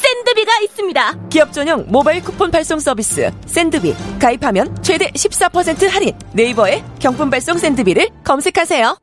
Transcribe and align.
센드비가 0.00 0.52
있습니다. 0.64 1.14
기업 1.30 1.52
전용 1.52 1.84
모바일 1.88 2.22
쿠폰 2.22 2.50
발송 2.50 2.80
서비스 2.80 3.30
센드비 3.46 3.94
가입하면 4.20 4.76
최대 4.82 5.10
14% 5.10 5.88
할인 5.88 6.12
네이버에 6.32 6.82
경품 6.98 7.30
발송 7.30 7.58
센드비를 7.58 8.08
검색하세요. 8.24 8.96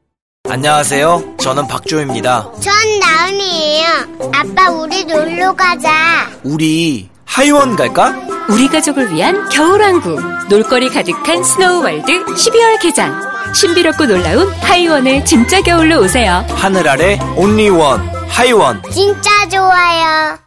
안녕하세요. 0.49 1.35
저는 1.39 1.67
박조입니다. 1.67 2.51
전 2.61 2.73
나은이에요. 2.99 3.87
아빠 4.33 4.69
우리 4.71 5.03
놀러 5.05 5.53
가자. 5.53 6.29
우리 6.43 7.09
하이원 7.25 7.75
갈까? 7.75 8.15
우리 8.49 8.67
가족을 8.69 9.13
위한 9.13 9.47
겨울왕국 9.49 10.47
놀거리 10.49 10.89
가득한 10.89 11.43
스노우월드 11.43 12.23
12월 12.25 12.81
개장 12.81 13.21
신비롭고 13.53 14.05
놀라운 14.05 14.49
하이원의 14.61 15.25
진짜 15.25 15.61
겨울로 15.61 15.99
오세요 16.01 16.45
하늘 16.49 16.87
아래 16.87 17.19
온리원 17.35 17.99
하이원. 18.29 18.81
진짜 18.91 19.29
좋아요. 19.49 20.46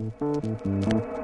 안 0.00 1.17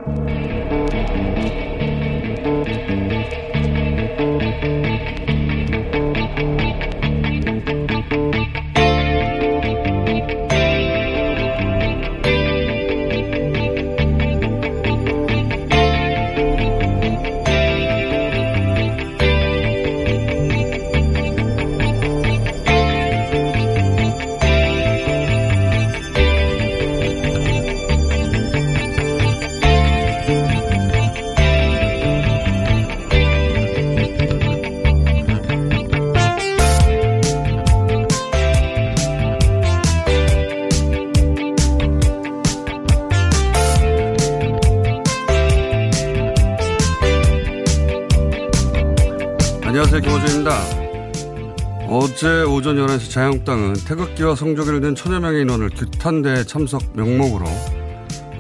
어제 52.14 52.42
오전 52.42 52.76
11시 52.76 53.10
자유한국당은 53.10 53.72
태극기와 53.72 54.36
성조기를 54.36 54.80
든 54.80 54.94
천여 54.94 55.19
명의 55.19 55.42
인원을 55.42 55.70
규탄대회 55.70 56.44
참석 56.44 56.97
명목으로 56.97 57.44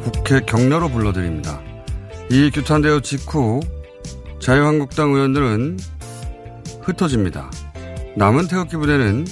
국회 0.04 0.38
격려로 0.38 0.88
불러드립니다. 0.90 1.60
이 2.30 2.52
규탄대회 2.54 3.00
직후 3.00 3.58
자유한국당 4.38 5.14
의원들은 5.14 5.78
흩어집니다. 6.82 7.50
남은 8.16 8.46
태극기 8.46 8.76
부대는 8.76 9.26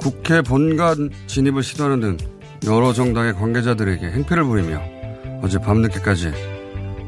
국회 0.00 0.42
본관 0.42 1.10
진입을 1.28 1.62
시도하는 1.62 2.00
등 2.00 2.16
여러 2.66 2.92
정당의 2.92 3.34
관계자들에게 3.34 4.04
행패를 4.04 4.42
부리며 4.42 4.82
어제 5.40 5.60
밤늦게까지 5.60 6.32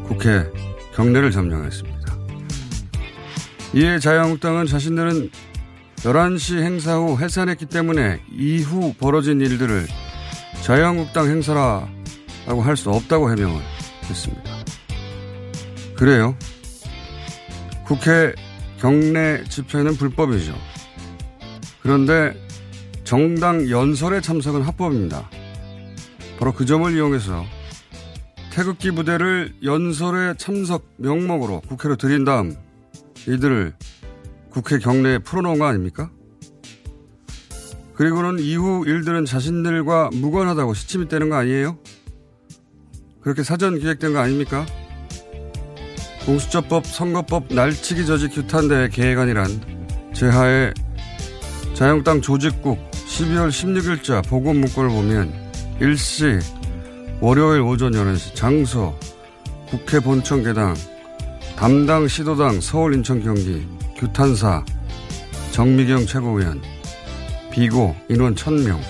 국회 0.06 0.48
경례를 0.94 1.32
점령했습니다. 1.32 2.16
이에 3.74 3.98
자유한국당은 3.98 4.66
자신들은 4.66 5.30
11시 6.04 6.60
행사 6.60 6.96
후 6.96 7.18
해산했기 7.18 7.64
때문에 7.66 8.20
이후 8.30 8.92
벌어진 8.98 9.40
일들을 9.40 9.86
자유한국당 10.62 11.28
행사라고 11.28 12.62
할 12.62 12.76
수 12.76 12.90
없다고 12.90 13.30
해명을 13.30 13.62
했습니다. 14.04 14.42
그래요. 15.96 16.36
국회 17.86 18.34
경내 18.80 19.44
집회는 19.44 19.96
불법이죠. 19.96 20.54
그런데 21.80 22.34
정당 23.04 23.70
연설에 23.70 24.20
참석은 24.20 24.60
합법입니다. 24.60 25.30
바로 26.38 26.52
그 26.52 26.66
점을 26.66 26.90
이용해서 26.92 27.44
태극기 28.52 28.90
부대를 28.90 29.54
연설에 29.64 30.34
참석 30.36 30.84
명목으로 30.98 31.62
국회로 31.62 31.96
들인 31.96 32.24
다음 32.26 32.54
이들을 33.26 33.72
국회 34.54 34.78
경내에 34.78 35.18
풀어놓은 35.18 35.58
거 35.58 35.66
아닙니까? 35.66 36.10
그리고는 37.94 38.38
이후 38.38 38.84
일들은 38.86 39.24
자신들과 39.24 40.10
무관하다고 40.12 40.74
시침이 40.74 41.08
떼는 41.08 41.28
거 41.28 41.36
아니에요? 41.36 41.76
그렇게 43.20 43.42
사전 43.42 43.80
기획된 43.80 44.12
거 44.12 44.20
아닙니까? 44.20 44.64
공수처법, 46.24 46.86
선거법, 46.86 47.52
날치기 47.52 48.06
저지 48.06 48.28
규탄대회 48.28 48.90
계획안이란 48.90 50.12
제하에 50.14 50.72
자유한국당 51.74 52.20
조직국 52.20 52.78
12월 52.92 53.48
16일자 53.48 54.26
보고 54.28 54.52
문건을 54.52 54.88
보면 54.88 55.32
일시 55.80 56.38
월요일 57.20 57.62
오전 57.62 57.92
11시 57.92 58.36
장소 58.36 58.96
국회 59.66 59.98
본청 59.98 60.44
계당 60.44 60.74
담당 61.56 62.06
시도당 62.06 62.60
서울 62.60 62.94
인천 62.94 63.20
경기 63.20 63.66
규탄사 63.96 64.64
정미경 65.52 66.06
최고위원 66.06 66.60
비고 67.52 67.94
인원 68.08 68.34
1000명 68.34 68.80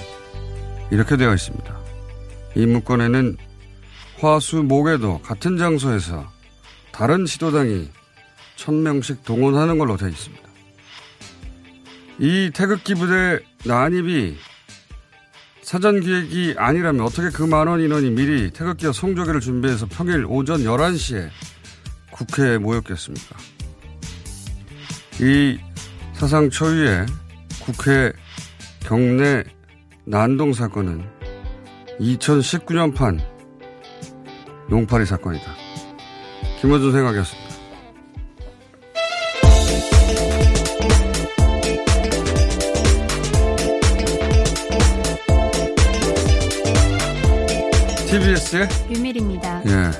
이렇게 0.91 1.17
되어 1.17 1.35
있습니다. 1.35 1.79
이 2.57 2.67
문건에는 2.67 3.37
화수 4.19 4.63
목에도 4.63 5.21
같은 5.21 5.59
장소에서 5.59 6.27
다른 6.93 7.27
시도당이 7.27 7.91
1000명씩 8.57 9.25
동원하는 9.25 9.79
걸로 9.79 9.97
되어 9.97 10.09
있습니다. 10.09 10.43
이 12.21 12.51
태극기 12.55 12.95
부대 12.95 13.41
난입이 13.65 14.37
사전 15.63 16.01
기획이 16.01 16.55
아니라면 16.57 17.05
어떻게 17.05 17.31
그 17.31 17.43
많은 17.43 17.81
인원이 17.81 18.11
미리 18.11 18.51
태극기와 18.51 18.93
성조기를 18.93 19.41
준비해서 19.41 19.87
평일 19.87 20.25
오전 20.27 20.61
11시에 20.61 21.29
국회에 22.13 22.59
모였겠습니까? 22.59 23.54
이 25.21 25.59
사상 26.13 26.51
초유의 26.51 27.07
국회 27.65 28.13
경내 28.81 29.45
난동 30.05 30.53
사건은 30.53 31.05
2019년 32.01 32.95
판 32.95 33.21
용파리 34.71 35.07
사건이다. 35.07 35.45
김원준 36.61 36.93
생각이었습니다. 36.93 37.45
TBS의 48.09 48.69
유밀입니다. 48.91 49.63
예. 49.67 49.91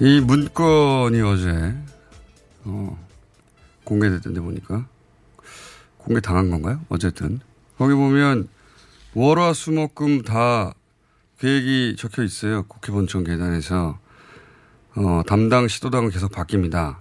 이 0.00 0.20
문건이 0.20 1.20
어제 1.22 1.74
어, 2.64 3.07
공개됐던데 3.88 4.40
보니까. 4.40 4.86
공개 5.96 6.20
당한 6.20 6.50
건가요? 6.50 6.80
어쨌든. 6.90 7.40
거기 7.78 7.94
보면 7.94 8.48
월화 9.14 9.54
수목금 9.54 10.22
다 10.22 10.74
계획이 11.38 11.96
적혀 11.96 12.22
있어요. 12.22 12.64
국회 12.64 12.92
본청 12.92 13.24
계단에서. 13.24 13.98
어, 14.96 15.22
담당 15.26 15.68
시도당은 15.68 16.10
계속 16.10 16.32
바뀝니다. 16.32 16.98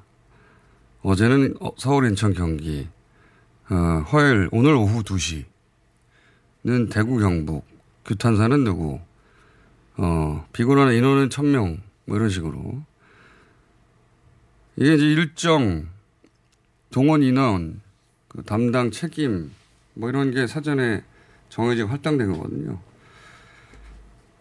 어제는 1.01 1.55
어, 1.59 1.71
서울, 1.77 2.07
인천, 2.07 2.33
경기. 2.33 2.87
어, 3.69 3.75
화요일, 4.07 4.47
오늘 4.51 4.75
오후 4.75 5.03
2시는 5.03 5.45
대구, 6.91 7.19
경북. 7.19 7.65
규탄사는 8.05 8.63
누구. 8.63 8.99
어, 9.97 10.45
비곤한 10.53 10.93
인원은 10.93 11.29
1000명. 11.29 11.79
뭐 12.05 12.17
이런 12.17 12.29
식으로. 12.29 12.81
이게 14.77 14.93
이제 14.93 15.05
일정, 15.05 15.89
동원 16.91 17.23
인원, 17.23 17.81
그 18.27 18.43
담당 18.43 18.91
책임, 18.91 19.51
뭐 19.93 20.09
이런 20.09 20.31
게 20.31 20.47
사전에 20.47 21.03
정해지고 21.49 21.89
할당된 21.89 22.31
거거든요. 22.33 22.79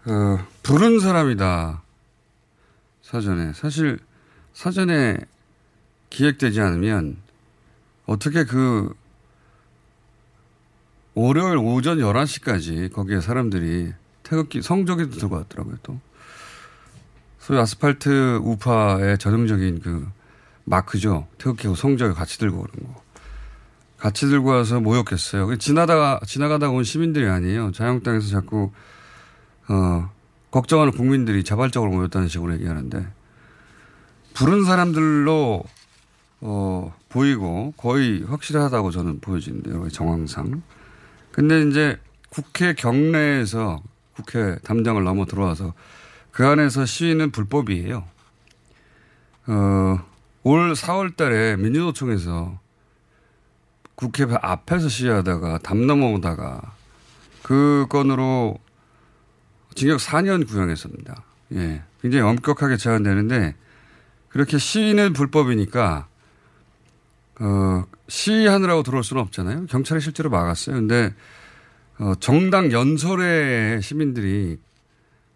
어, 0.07 0.39
부른 0.63 1.01
사람이다. 1.01 1.83
사전에. 3.03 3.53
사실, 3.53 3.99
사전에 4.53 5.17
기획되지 6.11 6.61
않으면 6.61 7.17
어떻게 8.07 8.45
그 8.45 8.95
월요일 11.15 11.57
오전 11.57 11.99
11시까지 11.99 12.93
거기에 12.93 13.21
사람들이 13.21 13.93
태극기, 14.23 14.61
성적에도 14.63 15.13
들어갔더라고요, 15.13 15.79
또. 15.83 15.99
소위 17.39 17.59
아스팔트 17.59 18.41
우파의 18.43 19.19
전형적인 19.19 19.81
그 19.81 20.07
마크죠. 20.67 21.27
태극기하고 21.39 21.75
성적을 21.75 22.15
같이 22.15 22.39
들고 22.39 22.59
오는 22.59 22.93
거. 22.93 23.03
같이 23.97 24.27
들고 24.27 24.51
와서 24.51 24.79
모욕했어요. 24.81 25.57
지나다가, 25.57 26.21
지나가다 26.27 26.69
온 26.69 26.85
시민들이 26.85 27.27
아니에요. 27.29 27.73
자영당에서 27.73 28.29
자꾸, 28.29 28.71
어, 29.69 30.11
걱정하는 30.51 30.93
국민들이 30.93 31.43
자발적으로 31.45 31.93
모였다는 31.93 32.29
식으로 32.29 32.53
얘기하는데, 32.55 33.07
부른 34.35 34.65
사람들로, 34.65 35.65
어, 36.43 36.95
보이고 37.09 37.73
거의 37.77 38.23
확실하다고 38.25 38.91
저는 38.91 39.21
보여지는데요. 39.21 39.89
정황상. 39.89 40.63
근데 41.33 41.63
이제 41.63 41.99
국회 42.29 42.75
경내에서 42.75 43.83
국회 44.15 44.57
담장을 44.63 45.03
넘어 45.03 45.25
들어와서 45.25 45.73
그 46.31 46.47
안에서 46.47 46.85
시위는 46.85 47.31
불법이에요. 47.31 48.05
어, 49.47 50.05
올 50.49 50.75
4월 50.75 51.17
달에 51.17 51.57
민주노총에서 51.57 52.61
국회 53.97 54.25
앞에서 54.31 54.89
시위하다가 54.89 55.59
담 55.59 55.89
넘어오다가 55.89 56.63
그 57.43 57.87
건으로 57.89 58.57
징역 59.75 59.99
4년 59.99 60.47
구형했습니다. 60.47 61.25
예. 61.55 61.83
굉장히 62.01 62.23
엄격하게 62.29 62.77
제한되는데 62.77 63.57
그렇게 64.29 64.57
시위는 64.57 65.15
불법이니까 65.15 66.07
어, 67.41 67.85
시위하느라고 68.07 68.85
들어올 68.85 69.03
수는 69.03 69.23
없잖아요. 69.23 69.67
경찰이 69.67 70.01
실제로 70.01 70.31
막았어요. 70.31 70.77
근데 70.77 71.13
어, 71.99 72.13
정당 72.21 72.71
연설에 72.71 73.81
시민들이 73.81 74.61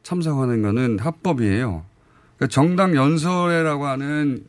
참석하는 0.04 0.62
거는 0.62 1.00
합법이에요. 1.00 1.84
그러니까 2.36 2.54
정당 2.54 2.94
연설회라고 2.94 3.88
하는 3.88 4.48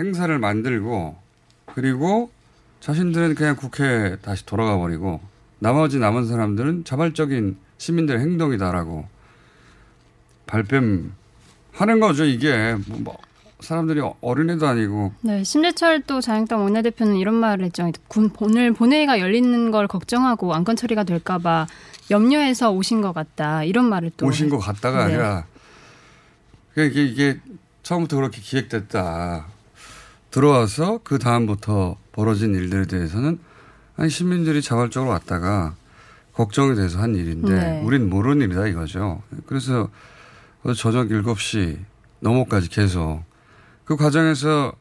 행사를 0.00 0.36
만들고 0.38 1.16
그리고 1.66 2.30
자신들은 2.80 3.34
그냥 3.34 3.54
국회에 3.56 4.16
다시 4.22 4.46
돌아가 4.46 4.78
버리고 4.78 5.20
나머지 5.58 5.98
남은 5.98 6.26
사람들은 6.26 6.84
자발적인 6.84 7.58
시민들의 7.76 8.20
행동이다라고 8.20 9.06
발뺌하는 10.46 11.10
거죠. 12.00 12.24
이게 12.24 12.76
뭐 12.88 13.16
사람들이 13.60 14.00
어린애도 14.22 14.66
아니고. 14.66 15.12
네, 15.20 15.44
심재철 15.44 16.04
또 16.06 16.22
자영당 16.22 16.62
원내대표는 16.62 17.16
이런 17.16 17.34
말을 17.34 17.66
했죠. 17.66 17.92
군, 18.08 18.30
오늘 18.40 18.72
본회의가 18.72 19.20
열리는 19.20 19.70
걸 19.70 19.86
걱정하고 19.86 20.54
안건 20.54 20.76
처리가 20.76 21.04
될까봐 21.04 21.66
염려해서 22.10 22.72
오신 22.72 23.02
것 23.02 23.12
같다. 23.12 23.62
이런 23.64 23.84
말을 23.90 24.12
또. 24.16 24.26
오신 24.26 24.48
것 24.48 24.58
같다가 24.58 25.06
네. 25.06 25.14
아니라 25.14 25.44
이게, 26.74 27.04
이게 27.04 27.40
처음부터 27.82 28.16
그렇게 28.16 28.40
기획됐다. 28.40 29.46
들어와서 30.30 31.00
그 31.02 31.18
다음부터 31.18 31.96
벌어진 32.12 32.54
일들에 32.54 32.86
대해서는 32.86 33.38
아니 33.96 34.10
시민들이 34.10 34.62
자발적으로 34.62 35.10
왔다가 35.10 35.74
걱정이 36.32 36.74
돼서 36.74 36.98
한 37.00 37.14
일인데 37.14 37.52
네. 37.52 37.82
우린 37.84 38.08
모르는 38.08 38.46
일이다 38.46 38.66
이거죠. 38.68 39.22
그래서 39.46 39.88
저녁 40.76 41.08
7시 41.08 41.78
넘어까지 42.20 42.68
계속 42.68 43.22
그 43.84 43.96
과정에서 43.96 44.72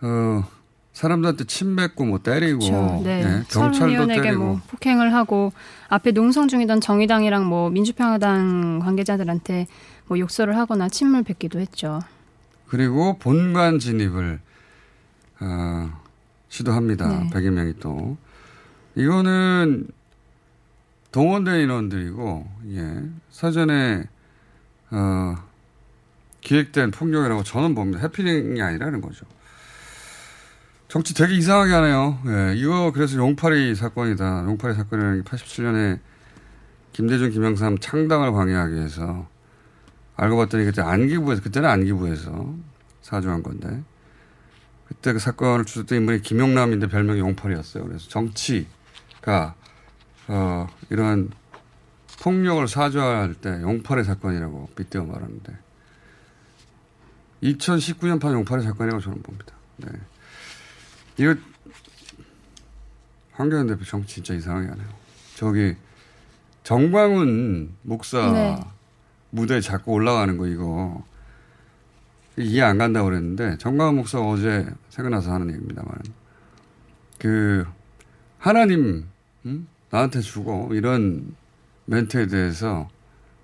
어 0.00 0.44
사람들한테 0.92 1.44
침 1.44 1.76
뱉고 1.76 2.04
뭐 2.04 2.18
때리고 2.18 2.58
그렇죠. 2.58 3.00
네. 3.04 3.22
예, 3.22 3.44
경찰도 3.48 4.06
때리고 4.06 4.44
뭐 4.44 4.60
폭행을 4.68 5.14
하고 5.14 5.52
앞에 5.88 6.12
농성 6.12 6.48
중이던 6.48 6.80
정의당이랑 6.80 7.46
뭐 7.46 7.70
민주평화당 7.70 8.80
관계자들한테 8.80 9.66
뭐 10.06 10.18
욕설을 10.18 10.56
하거나 10.56 10.88
침을 10.88 11.22
뱉기도 11.22 11.60
했죠. 11.60 12.00
그리고 12.72 13.18
본관 13.18 13.80
진입을 13.80 14.40
어, 15.40 16.00
시도합니다. 16.48 17.06
네. 17.06 17.28
100여 17.28 17.50
명이 17.50 17.74
또 17.80 18.16
이거는 18.94 19.88
동원된 21.10 21.60
인원들이고 21.60 22.48
예, 22.70 23.02
사전에 23.28 24.04
어, 24.90 25.34
기획된 26.40 26.92
폭력이라고 26.92 27.42
저는 27.42 27.74
봅니다. 27.74 28.00
해피닝이 28.04 28.62
아니라는 28.62 29.02
거죠. 29.02 29.26
정치 30.88 31.12
되게 31.12 31.34
이상하게 31.34 31.74
하네요. 31.74 32.20
예, 32.26 32.54
이거 32.56 32.90
그래서 32.94 33.18
용파리 33.18 33.74
사건이다. 33.74 34.44
용파리 34.46 34.72
사건이라는 34.72 35.22
게 35.22 35.30
87년에 35.30 35.98
김대중, 36.94 37.28
김영삼 37.28 37.80
창당을 37.80 38.32
방해하기 38.32 38.74
위해서 38.76 39.30
알고 40.16 40.36
봤더니 40.36 40.64
그때 40.64 40.82
안기부에서 40.82 41.42
그때는 41.42 41.68
안기부에서 41.68 42.54
사주한 43.02 43.42
건데 43.42 43.82
그때 44.86 45.12
그 45.12 45.18
사건을 45.18 45.64
주셨던 45.64 45.98
인물이 45.98 46.20
김용남인데 46.22 46.88
별명이 46.88 47.20
용팔이었어요. 47.20 47.84
그래서 47.84 48.08
정치가 48.08 49.54
어, 50.28 50.68
이런 50.90 51.30
폭력을 52.20 52.66
사주할 52.68 53.34
때 53.34 53.60
용팔의 53.62 54.04
사건이라고 54.04 54.70
빗대어 54.76 55.04
말하는데 55.04 55.56
2019년판 57.42 58.32
용팔의 58.32 58.64
사건이라고 58.64 59.02
저는 59.02 59.22
봅니다. 59.22 59.54
네. 59.78 59.88
이거 61.18 61.34
황교안 63.32 63.66
대표 63.66 63.84
정치 63.84 64.16
진짜 64.16 64.34
이상하게 64.34 64.68
하네요. 64.68 64.86
저기 65.34 65.74
정광훈 66.62 67.74
목사 67.82 68.30
네. 68.30 68.60
무대에 69.32 69.60
자꾸 69.60 69.92
올라가는 69.92 70.36
거 70.36 70.46
이거. 70.46 71.02
이해 72.38 72.62
안 72.62 72.78
간다고 72.78 73.06
그랬는데 73.06 73.58
정광훈 73.58 73.96
목사가 73.96 74.24
어제 74.26 74.66
생각나서 74.90 75.32
하는 75.32 75.48
얘기입니다만. 75.48 75.92
그 77.18 77.66
하나님 78.38 79.06
음? 79.44 79.66
나한테 79.90 80.20
주고 80.20 80.70
이런 80.72 81.34
멘트에 81.86 82.26
대해서 82.26 82.88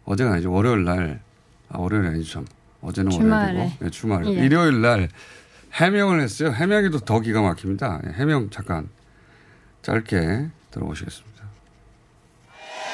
어제가 0.05 0.33
아니죠. 0.33 0.53
월요일 0.53 0.85
날. 0.85 1.21
아, 1.69 1.79
월요일이 1.79 2.09
아니죠 2.09 2.33
참. 2.33 2.47
어제는 2.81 3.11
주말에. 3.11 3.53
월요일이고. 3.53 3.85
네, 3.85 3.91
주말 3.91 4.27
예. 4.27 4.31
일요일 4.31 4.81
날 4.81 5.09
해명을 5.75 6.21
했어요. 6.21 6.51
해명이 6.51 6.91
또더 6.91 7.21
기가 7.21 7.43
막힙니다. 7.43 8.01
예, 8.07 8.13
해명 8.13 8.49
잠깐 8.51 8.89
짧게 9.83 10.49
들어보시겠습니다. 10.71 11.38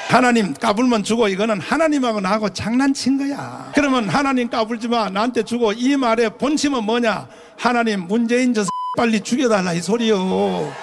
하나님 0.09 0.53
까불면 0.53 1.03
주고 1.03 1.27
이거는 1.27 1.59
하나님하고 1.59 2.21
나하고 2.21 2.49
장난친 2.49 3.17
거야. 3.17 3.71
그러면 3.73 4.07
하나님 4.07 4.49
까불지 4.49 4.87
마. 4.87 5.09
나한테 5.09 5.43
주고 5.43 5.73
이 5.73 5.95
말의 5.97 6.37
본심은 6.37 6.83
뭐냐? 6.83 7.27
하나님 7.57 8.07
문재인 8.07 8.53
저 8.53 8.63
빨리 8.97 9.19
죽여달라 9.21 9.73
이 9.73 9.81
소리요. 9.81 10.73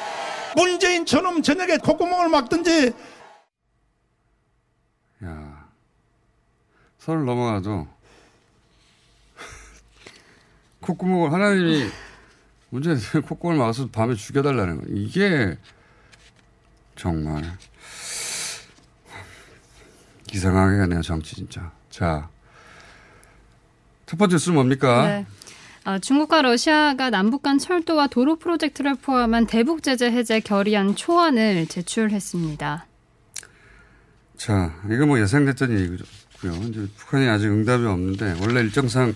문재인 0.57 1.07
저놈 1.07 1.43
저녁에 1.43 1.79
콧구멍을 1.79 2.29
막든지 2.29 2.93
야 5.25 5.69
서울 6.99 7.25
넘어가도 7.25 7.87
콧구멍을 10.81 11.33
하나님이 11.33 11.91
문제 12.69 12.95
콧구멍을 13.21 13.59
막아서 13.59 13.89
밤에 13.89 14.15
죽여달라는 14.15 14.81
거 14.83 14.87
이게 14.91 15.57
정말 16.97 17.57
이상하게 20.33 20.79
가네요, 20.79 21.03
정치 21.03 21.37
진짜. 21.37 21.71
자. 21.91 22.29
첫 24.07 24.17
번째 24.17 24.35
뉴스는 24.35 24.55
뭡니까? 24.55 25.07
네. 25.07 25.27
아, 25.85 25.99
중국과 25.99 26.43
러시아가 26.43 27.11
남북 27.11 27.43
간 27.43 27.59
철도와 27.59 28.07
도로 28.07 28.37
프로젝트를 28.37 28.95
포함한 28.95 29.47
대북 29.47 29.83
제재 29.83 30.07
해제 30.07 30.41
결의안 30.41 30.95
초안을 30.95 31.67
제출했습니다. 31.67 32.87
자, 34.37 34.75
이거 34.91 35.07
뭐 35.07 35.21
예상됐던 35.21 35.71
얘기고요. 35.79 36.53
이제 36.69 36.89
북한이 36.97 37.29
아직 37.29 37.47
응답이 37.47 37.85
없는데 37.85 38.37
원래 38.41 38.61
일정상 38.61 39.13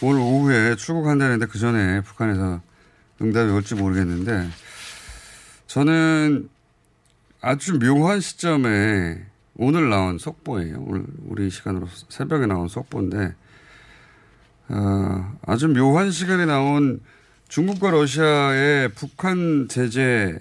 오늘 0.00 0.20
오후에 0.20 0.76
출국한다는데 0.76 1.46
그 1.46 1.58
전에 1.58 2.00
북한에서 2.02 2.60
응답이 3.20 3.50
올지 3.50 3.74
모르겠는데 3.74 4.48
저는 5.66 6.48
아주 7.40 7.78
묘한 7.78 8.20
시점에 8.20 9.24
오늘 9.56 9.88
나온 9.88 10.18
속보예요. 10.18 10.82
오늘 10.86 11.04
우리 11.26 11.48
시간으로 11.48 11.86
새벽에 12.08 12.46
나온 12.46 12.68
속보인데 12.68 13.34
어, 14.68 15.38
아주 15.46 15.68
묘한 15.68 16.10
시간에 16.10 16.44
나온 16.44 17.00
중국과 17.48 17.90
러시아의 17.90 18.90
북한 18.94 19.68
제재 19.68 20.38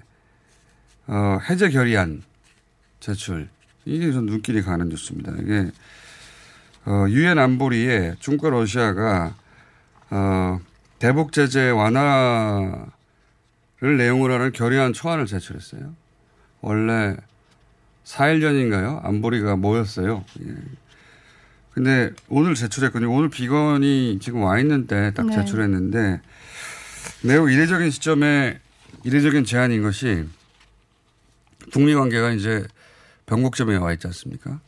어, 1.05 1.37
해제 1.49 1.69
결의안 1.69 2.23
제출 2.99 3.49
이게 3.85 4.11
좀 4.11 4.25
눈길이 4.25 4.63
가는 4.63 4.89
뉴스입니다. 4.89 5.33
이게 5.41 5.71
어, 6.85 7.05
유엔 7.09 7.37
안보리에 7.37 8.15
중국과 8.19 8.49
러시아가 8.49 9.35
어, 10.09 10.59
대북 10.97 11.33
제재 11.33 11.69
완화를 11.69 12.87
내용으로 13.97 14.33
하는 14.33 14.51
결의안 14.51 14.93
초안을 14.93 15.27
제출했어요. 15.27 15.93
원래 16.61 17.17
4일 18.05 18.41
전인가요? 18.41 19.01
안보리가 19.03 19.55
모였어요. 19.55 20.23
예. 20.41 20.53
근데 21.73 22.11
오늘 22.29 22.53
제출했거든요. 22.53 23.11
오늘 23.11 23.29
비건이 23.29 24.19
지금 24.21 24.43
와 24.43 24.59
있는데 24.59 25.11
딱 25.13 25.25
네. 25.25 25.35
제출했는데 25.35 26.21
매우 27.23 27.49
이례적인 27.49 27.89
시점에 27.89 28.59
이례적인 29.03 29.43
제안인 29.43 29.81
것이 29.81 30.25
북미 31.71 31.95
관계가 31.95 32.31
이제 32.31 32.63
변곡점에 33.25 33.77
와 33.77 33.91
있지 33.93 34.05
않습니까? 34.07 34.59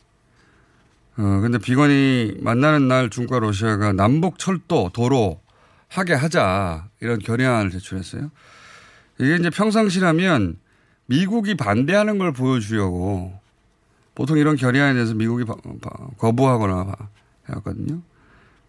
어, 1.18 1.40
근데 1.42 1.60
비건이 1.60 2.38
만나는 2.42 2.88
날 2.88 3.10
중국과 3.10 3.40
러시아가 3.40 3.94
남북 3.94 4.40
철도, 4.40 4.90
도로 4.92 5.40
하게 5.88 6.14
하자 6.14 6.88
이런 7.00 7.20
결의안을 7.20 7.70
제출했어요. 7.72 8.32
이게 9.20 9.36
이제 9.36 9.50
평상시라면 9.50 10.58
미국이 11.08 11.56
반대하는 11.56 12.18
걸 12.18 12.32
보여주려고 12.34 13.34
보통 14.16 14.38
이런 14.38 14.56
결의안에 14.56 14.94
대해서 14.94 15.14
미국이 15.14 15.44
거부하거나 16.18 16.86
바- 16.86 17.10
해왔거든요. 17.50 18.02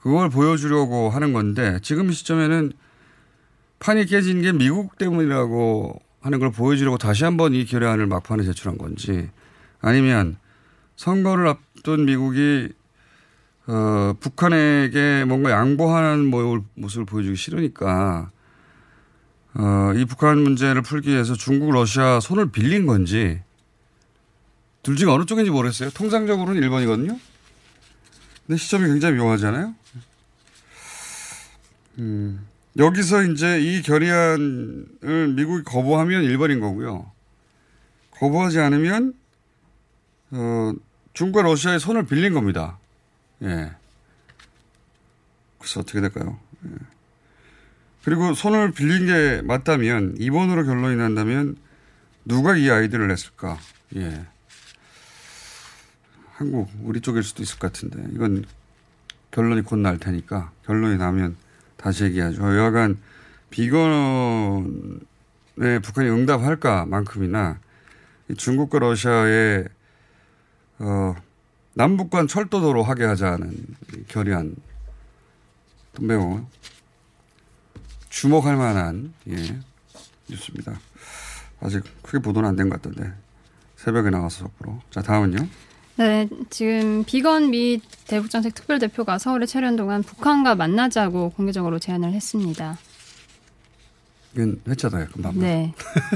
그걸 0.01 0.29
보여주려고 0.29 1.09
하는 1.11 1.33
건데 1.33 1.79
지금 1.83 2.11
시점에는 2.13 2.73
판이 3.79 4.07
깨진 4.07 4.43
게 4.43 4.53
미국 4.53 4.99
때문이라고 4.99 6.01
하는 6.21 6.39
걸 6.39 6.51
보여주려고 6.51 6.99
다시 6.99 7.25
한번 7.25 7.55
이 7.55 7.65
결의안을 7.65 8.07
막판에 8.07 8.43
제출한 8.45 8.79
건지 8.79 9.31
아니면 9.81 10.37
선거를 10.97 11.47
앞둔 11.49 12.05
미국이 12.07 12.69
어, 13.69 14.15
북한에게 14.21 15.25
뭔가 15.27 15.51
양보하는 15.51 16.27
모- 16.27 16.65
모습을 16.75 17.05
보여주기 17.05 17.37
싫으니까 17.37 18.31
어, 19.59 19.93
이 19.95 20.05
북한 20.05 20.39
문제를 20.39 20.83
풀기 20.83 21.11
위해서 21.11 21.35
중국, 21.35 21.71
러시아 21.71 22.21
손을 22.21 22.51
빌린 22.51 22.87
건지 22.87 23.43
둘 24.83 24.97
중에 24.97 25.11
어느 25.11 25.25
쪽인지 25.25 25.51
모르겠어요. 25.51 25.91
통상적으로는 25.91 26.61
1번이거든요. 26.61 27.19
근데 28.47 28.59
시점이 28.59 28.87
굉장히 28.87 29.17
묘하잖아요. 29.17 29.75
음, 31.99 32.47
여기서 32.77 33.23
이제 33.23 33.59
이 33.61 33.83
결의안을 33.83 35.35
미국이 35.35 35.65
거부하면 35.65 36.23
1번인 36.23 36.61
거고요. 36.61 37.11
거부하지 38.11 38.61
않으면 38.61 39.15
어, 40.33 40.73
중국과 41.15 41.43
러시아의 41.43 41.81
손을 41.81 42.05
빌린 42.05 42.35
겁니다. 42.35 42.79
예. 43.43 43.73
그래서 45.59 45.81
어떻게 45.81 46.01
될까요? 46.01 46.39
예. 46.67 46.96
그리고 48.07 48.35
손을 48.35 48.71
빌린 48.71 49.07
게 49.07 49.43
맞다면 49.43 50.15
2번으로 50.15 50.65
결론이 50.65 50.95
난다면 50.95 51.57
누가 52.25 52.55
이 52.57 52.71
아이디어를 52.71 53.09
냈을까? 53.09 53.59
예. 53.97 54.25
한국 56.35 56.71
우리 56.85 57.01
쪽일 57.01 57.25
수도 57.25 57.43
있을 57.43 57.59
것 57.59 57.73
같은데 57.73 58.05
이건 58.13 58.45
결론이 59.33 59.63
곧 59.63 59.77
날 59.81 59.99
테니까 59.99 60.53
결론이 60.67 60.99
나면 60.99 61.35
다시 61.77 62.05
얘기하죠. 62.05 62.43
여하간 62.57 62.97
비건에 63.51 65.01
북한이 65.83 66.09
응답할까만큼이나 66.09 67.59
이 68.29 68.35
중국과 68.35 68.79
러시아의 68.79 69.65
어, 70.79 71.17
남북 71.75 72.11
간 72.11 72.29
철도도로 72.29 72.85
하게 72.85 73.03
하자는 73.05 73.51
이 73.97 74.05
결의안 74.07 74.55
또 75.95 76.05
매우 76.05 76.47
주목할 78.21 78.57
만한 78.57 79.13
예, 79.29 79.37
뉴스입니다. 80.29 80.81
아직 81.61 81.83
크게 82.03 82.19
보도는 82.21 82.49
안 82.49 82.57
된 82.57 82.71
것 82.71 82.81
같던데 82.81 83.13
새벽에 83.77 84.09
나가서 84.09 84.39
속보로. 84.45 84.81
자 84.91 85.03
다음은요. 85.03 85.47
네, 85.97 86.27
지금 86.49 87.05
비건 87.05 87.51
미 87.51 87.81
대북정책 88.07 88.55
특별대표가 88.55 89.19
서울에 89.19 89.45
체류한 89.45 89.77
동안 89.77 90.03
북한과 90.03 90.55
만나자고 90.55 91.31
공개적으로 91.31 91.79
제안을 91.79 92.13
했습니다. 92.13 92.79
이건 94.35 94.63
회차다요 94.67 95.09
금방. 95.13 95.39
네. 95.39 95.75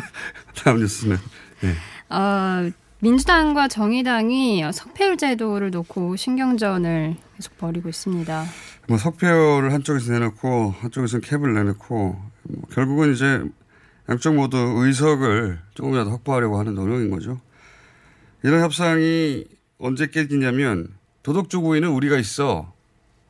다음 0.57 0.79
뉴스는 0.81 1.19
네. 1.61 1.75
어, 2.15 2.71
민주당과 3.03 3.69
정의당이 3.69 4.63
석패율 4.73 5.17
제도를 5.17 5.71
놓고 5.71 6.17
신경전을 6.17 7.17
계속 7.37 7.57
벌이고 7.57 7.89
있습니다. 7.89 8.45
뭐 8.89 8.99
석표를 8.99 9.73
한쪽에서 9.73 10.13
내놓고 10.13 10.75
한쪽에서는 10.81 11.23
캡을 11.23 11.55
내놓고 11.55 12.23
뭐 12.43 12.63
결국은 12.73 13.13
이제 13.15 13.43
양쪽 14.09 14.35
모두 14.35 14.59
의석을 14.59 15.61
조금이라도 15.75 16.11
확보하려고 16.11 16.59
하는 16.59 16.75
노력인 16.75 17.11
거죠. 17.11 17.41
이런 18.43 18.61
협상이 18.63 19.47
언제 19.79 20.07
깨지냐면 20.09 20.89
도덕적 21.23 21.65
우위는 21.65 21.89
우리가 21.89 22.19
있어 22.19 22.73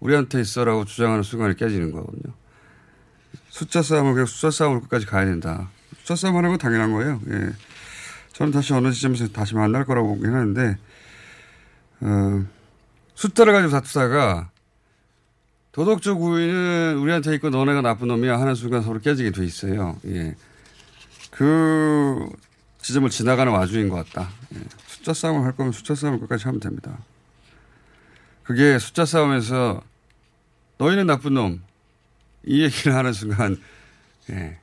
우리한테 0.00 0.41
있어라고 0.41 0.85
주장하는 0.85 1.23
순간에 1.23 1.55
깨지는 1.55 1.93
거거든요. 1.93 2.35
숫자 3.50 3.83
싸움을 3.83 4.15
계속 4.15 4.27
숫자 4.27 4.50
싸움을 4.50 4.81
끝까지 4.81 5.07
가야 5.07 5.27
된다. 5.27 5.71
숫자 5.99 6.17
싸움 6.17 6.37
하는 6.37 6.50
건 6.50 6.59
당연한 6.59 6.93
거예요. 6.93 7.21
예. 7.31 7.50
저는 8.40 8.52
다시 8.54 8.73
어느 8.73 8.90
시점에서 8.90 9.28
다시 9.28 9.54
만날 9.54 9.85
거라고 9.85 10.16
보긴 10.16 10.32
하는데 10.32 10.78
어, 12.00 12.47
숫자를 13.14 13.52
가지고 13.52 13.70
다투다가 13.70 14.50
도덕적 15.73 16.23
우위는 16.23 16.97
우리한테 16.97 17.35
있고 17.35 17.50
너네가 17.50 17.82
나쁜 17.82 18.09
놈이야 18.09 18.40
하는 18.40 18.54
순간 18.54 18.80
서로 18.80 18.99
깨지게 18.99 19.32
돼 19.32 19.44
있어요. 19.44 19.99
예. 20.06 20.35
그 21.30 22.30
지점을 22.80 23.11
지나가는 23.11 23.52
와중인 23.52 23.90
것 23.90 24.06
같다. 24.06 24.30
예. 24.54 24.61
숫자 24.87 25.12
싸움을 25.12 25.44
할 25.44 25.54
거면 25.54 25.73
숫자 25.73 25.94
싸움을 25.94 26.18
끝까지 26.20 26.44
하면 26.44 26.61
됩니다. 26.61 26.97
그게 28.42 28.78
숫자 28.78 29.04
싸움에서 29.04 29.82
너희는 30.78 31.06
나쁜 31.06 31.35
놈. 31.35 31.62
이 32.47 32.62
얘기를 32.62 32.94
하는 32.94 33.12
순간, 33.12 33.61
예, 34.30 34.56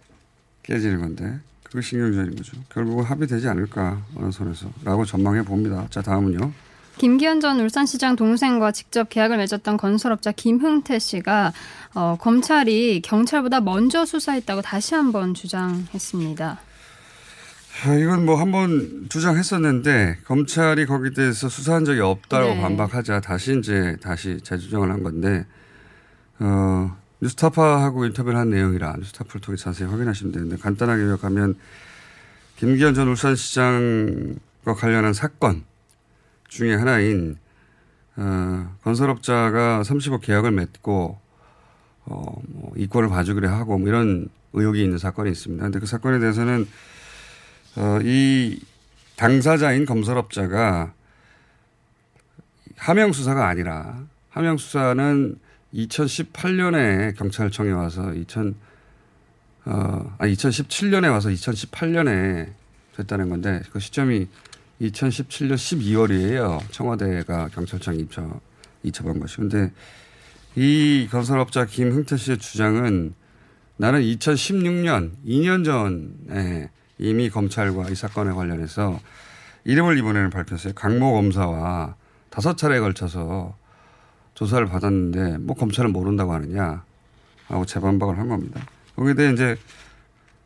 깨지는 0.64 1.00
건데, 1.00 1.40
그게 1.78 1.82
신경전인 1.82 2.36
거죠. 2.36 2.58
결국은 2.70 3.04
합의되지 3.04 3.48
않을까, 3.48 4.02
어느 4.16 4.32
선에서. 4.32 4.68
라고 4.84 5.06
전망해 5.06 5.44
봅니다. 5.44 5.86
자, 5.92 6.02
다음은요. 6.02 6.52
김기현 6.98 7.40
전 7.40 7.60
울산시장 7.60 8.16
동생과 8.16 8.72
직접 8.72 9.08
계약을 9.10 9.38
맺었던 9.38 9.78
건설업자 9.78 10.32
김흥태 10.32 10.98
씨가 10.98 11.54
어, 11.94 12.18
검찰이 12.20 13.02
경찰보다 13.04 13.62
먼저 13.62 14.06
수사했다고 14.06 14.64
다시 14.64 14.96
한번 14.96 15.36
주장했습니다. 15.36 16.60
아, 17.86 17.94
이건 17.94 18.26
뭐 18.26 18.38
한번 18.38 19.06
주장했었는데 19.10 20.18
검찰이 20.26 20.88
거기에 20.88 21.12
대해서 21.12 21.48
수사한 21.48 21.86
적이 21.86 22.00
없다고 22.00 22.56
네. 22.56 22.62
반박하자 22.62 23.22
다시 23.22 23.56
이제 23.60 23.98
다시 24.02 24.40
재주장을 24.42 24.90
한 24.90 25.04
건데 25.04 25.46
어 26.40 26.98
뉴스타파하고 27.22 28.06
인터뷰를 28.06 28.38
한 28.38 28.50
내용이라 28.50 28.96
뉴스타파를 28.98 29.42
통해 29.42 29.58
자세히 29.58 29.90
확인하시면 29.90 30.34
되는데 30.34 30.58
간단하게 30.58 31.04
요약하면 31.04 31.56
김기현 32.58 32.94
전 32.94 33.08
울산시장과 33.08 34.74
관련한 34.76 35.14
사건 35.14 35.64
중에 36.48 36.76
하나인 36.76 37.38
어, 38.16 38.76
건설업자가 38.84 39.84
30억 39.84 40.22
계약을 40.22 40.52
맺고 40.52 41.20
어, 42.06 42.42
뭐 42.48 42.74
이권을 42.76 43.10
봐주기로 43.10 43.48
하고 43.50 43.78
뭐 43.78 43.88
이런 43.88 44.30
의혹이 44.54 44.84
있는 44.84 44.98
사건이 44.98 45.30
있습니다. 45.32 45.64
근데 45.64 45.80
그 45.80 45.86
사건에 45.86 46.20
대해서는 46.20 46.68
어, 47.76 48.00
이 48.02 48.60
당사자인 49.18 49.86
건설업자가 49.86 50.94
하명 52.76 53.12
수사가 53.12 53.48
아니라 53.48 54.04
하명 54.30 54.58
수사는 54.58 55.40
2018년에 55.74 57.16
경찰청에 57.18 57.72
와서 57.72 58.14
2000 58.14 58.56
어, 59.66 60.16
아 60.18 60.26
2017년에 60.26 61.12
와서 61.12 61.30
2018년에 61.30 62.54
됐다는 62.96 63.30
건데 63.30 63.62
그 63.72 63.80
시점이 63.80 64.28
2017년 64.82 65.56
12월이에요. 65.56 66.62
청와대가 66.72 67.50
경찰청 67.50 67.96
입처 67.96 68.40
입처한 68.84 69.20
것이. 69.20 69.38
근데 69.38 69.72
이 70.56 71.08
건설업자 71.12 71.66
김흥태 71.66 72.16
씨의 72.16 72.38
주장은 72.38 73.14
나는 73.76 74.02
2016년 74.02 75.12
2년 75.26 75.66
전에 75.66 76.70
이미 76.98 77.30
검찰과 77.30 77.90
이 77.90 77.96
사건에 77.96 78.32
관련해서 78.32 79.00
이름을 79.66 79.98
이번에는 79.98 80.30
밝혔어요. 80.30 80.74
강모 80.74 81.14
검사와 81.14 81.96
다섯 82.30 82.58
차례에 82.58 82.80
걸쳐서 82.80 83.56
조사를 84.38 84.68
받았는데 84.68 85.40
뭐 85.40 85.56
검찰은 85.56 85.92
모른다고 85.92 86.32
하느냐 86.34 86.84
하고 87.48 87.66
재반박을 87.66 88.20
한 88.20 88.30
겁니다. 88.30 88.62
거기에 88.96 89.16
대해 89.16 89.34
이제 89.34 89.58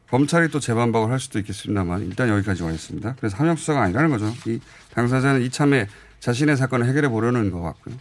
검찰이 0.09 0.49
또 0.49 0.61
재반박을 0.61 1.11
할 1.11 1.19
수도 1.19 1.39
있겠습니다만 1.39 2.03
일단 2.03 2.29
여기까지 2.29 2.63
와 2.63 2.71
있습니다. 2.71 3.15
그래서 3.17 3.35
함명 3.35 3.57
수사가 3.57 3.81
아니라는 3.81 4.09
거죠. 4.09 4.27
이 4.47 4.61
당사자는 4.93 5.41
이참에 5.41 5.87
자신의 6.21 6.55
사건을 6.55 6.87
해결해 6.87 7.09
보려는 7.09 7.51
것 7.51 7.61
같고요. 7.61 7.95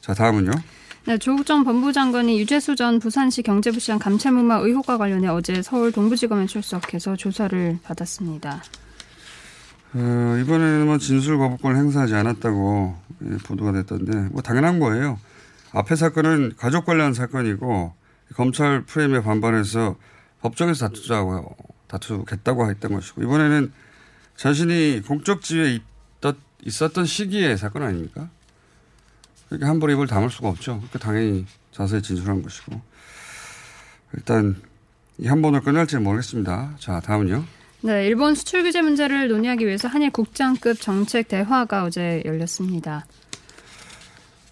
자 0.00 0.14
다음은요. 0.14 0.50
네, 1.06 1.16
조국 1.16 1.46
전 1.46 1.62
법무부 1.62 1.92
장관이 1.92 2.40
유재수 2.40 2.74
전 2.74 2.98
부산시 2.98 3.42
경제부시장 3.42 4.00
감찰무마 4.00 4.56
의혹과 4.56 4.98
관련해 4.98 5.28
어제 5.28 5.62
서울 5.62 5.92
동부지검에 5.92 6.46
출석해서 6.46 7.14
조사를 7.14 7.78
받았습니다. 7.84 8.62
어, 9.94 10.38
이번에는 10.40 10.86
뭐 10.86 10.98
진술 10.98 11.38
거부권을 11.38 11.76
행사하지 11.76 12.14
않았다고 12.14 12.98
예, 13.24 13.36
보도가 13.38 13.72
됐던데 13.72 14.28
뭐 14.32 14.42
당연한 14.42 14.78
거예요. 14.78 15.18
앞에 15.72 15.96
사건은 15.96 16.52
가족 16.56 16.84
관련 16.84 17.14
사건이고 17.14 17.94
검찰 18.34 18.82
프레임에 18.82 19.22
반발해서 19.22 19.96
법정에서 20.40 20.88
다투자고 20.88 21.56
다투겠다고 21.86 22.70
했던 22.70 22.92
것이고 22.92 23.22
이번에는 23.22 23.72
자신이 24.36 25.02
공적 25.06 25.42
지위에 25.42 25.80
있었던 26.62 27.04
시기의 27.06 27.56
사건 27.56 27.82
아닙니까? 27.82 28.28
그렇게 29.48 29.64
함부로 29.64 29.92
입을 29.92 30.06
담을 30.06 30.28
수가 30.28 30.48
없죠. 30.48 30.74
그러니까 30.74 30.98
당연히 30.98 31.46
자세히 31.72 32.02
진술한 32.02 32.42
것이고 32.42 32.80
일단 34.14 34.56
이 35.18 35.26
한 35.26 35.42
번을 35.42 35.60
끝날지는 35.62 36.02
모르겠습니다. 36.04 36.76
자 36.78 37.00
다음은요. 37.00 37.44
네, 37.80 38.06
일본 38.06 38.34
수출 38.34 38.64
규제 38.64 38.82
문제를 38.82 39.28
논의하기 39.28 39.64
위해서 39.64 39.86
한일 39.86 40.10
국장급 40.10 40.80
정책 40.80 41.28
대화가 41.28 41.84
어제 41.84 42.22
열렸습니다. 42.24 43.06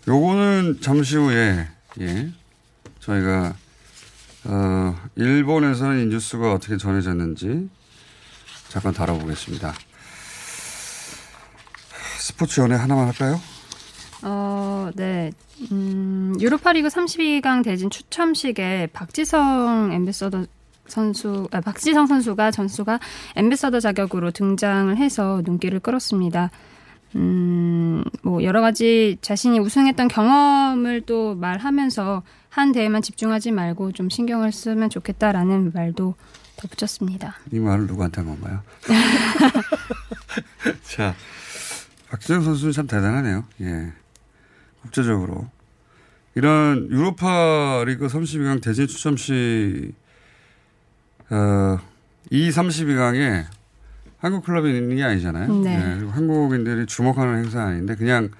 요거는 0.07 0.81
잠시 0.81 1.17
후에 1.17 1.67
예 2.01 2.33
저희가 3.01 3.55
어, 4.45 4.97
일본에서는 5.17 6.03
이 6.03 6.07
뉴스가 6.07 6.53
어떻게 6.53 6.77
전해졌는지 6.77 7.69
잠깐 8.69 8.93
다뤄보겠습니다. 8.93 9.75
스포츠 12.19 12.61
연애 12.61 12.77
하나만 12.77 13.07
할까요? 13.07 13.41
어, 14.23 14.91
네. 14.95 15.33
음, 15.73 16.35
유로파리그 16.39 16.89
32강 16.89 17.65
대진 17.65 17.91
추첨식에 17.91 18.89
박지성 18.93 19.91
엠베서더 19.93 20.47
선수, 20.89 21.49
아, 21.53 21.61
박지성 21.61 22.07
선수가 22.07 22.51
전수가 22.51 23.01
엠베서더 23.37 23.81
자격으로 23.81 24.31
등장을 24.31 24.97
해서 24.97 25.43
눈길을 25.45 25.81
끌었습니다. 25.81 26.51
음, 27.15 28.03
뭐, 28.23 28.43
여러 28.43 28.61
가지 28.61 29.17
자신이 29.21 29.59
우승했던 29.59 30.09
경험을 30.09 31.03
또 31.03 31.35
말하면서 31.35 32.23
한 32.49 32.73
대회만 32.73 33.03
집중하지 33.03 33.53
말고 33.53 33.93
좀 33.93 34.09
신경을 34.09 34.53
쓰면 34.53 34.91
좋겠다라는 34.91 35.73
말도 35.75 36.15
덧붙였습니다. 36.57 37.37
이 37.53 37.59
말을 37.59 37.87
누구한테 37.87 38.23
한 38.23 38.31
건가요? 38.31 38.63
자, 40.83 41.15
박지성 42.09 42.43
선수는 42.43 42.73
참 42.73 42.87
대단하네요. 42.87 43.45
예. 43.61 43.93
국제적으로. 44.83 45.49
이런 46.35 46.89
유로파 46.91 47.85
리그 47.87 48.07
32강 48.07 48.63
대진 48.63 48.87
추첨식, 48.87 49.95
어, 51.31 51.79
이 52.31 52.51
32강에 52.51 53.45
한국 54.19 54.45
클럽이 54.45 54.71
있는 54.77 54.97
게 54.97 55.05
아니잖아요. 55.05 55.53
네. 55.63 55.77
네. 55.79 55.95
그리고 55.97 56.11
한국인들이 56.13 56.87
주목하는 56.87 57.45
행사 57.45 57.63
아닌데 57.63 57.95
그냥 57.95 58.31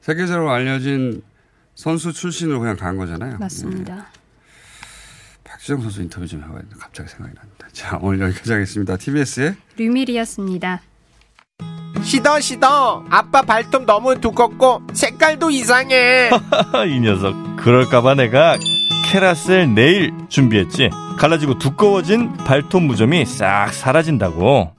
세계적으로 0.00 0.50
알려진 0.50 1.22
선수 1.74 2.12
출신으로 2.12 2.60
그냥 2.60 2.76
간 2.76 2.96
거잖아요. 2.96 3.38
맞습니다. 3.38 3.94
네. 3.94 4.02
박지성 5.44 5.80
선수 5.80 6.02
인터뷰 6.02 6.26
좀 6.26 6.42
해봐야 6.42 6.58
돼. 6.58 6.68
갑자기 6.78 7.08
생각이 7.08 7.34
납니다. 7.34 7.66
자, 7.72 7.98
오늘 8.02 8.20
여기까지 8.20 8.52
하겠습니다. 8.52 8.96
TBS의 8.96 9.54
류밀이었습니다. 9.76 10.82
시더 12.02 12.38
시더 12.40 13.06
아빠 13.08 13.40
발톱 13.42 13.86
너무 13.86 14.20
두껍고 14.20 14.82
색깔도 14.92 15.50
이상해 15.50 16.28
이 16.88 17.00
녀석 17.00 17.34
그럴까봐 17.56 18.14
내가 18.16 18.56
캐라셀 19.14 19.72
네일 19.76 20.12
준비했지. 20.28 20.90
갈라지고 21.18 21.60
두꺼워진 21.60 22.36
발톱 22.38 22.82
무좀이 22.82 23.24
싹 23.26 23.72
사라진다고. 23.72 24.72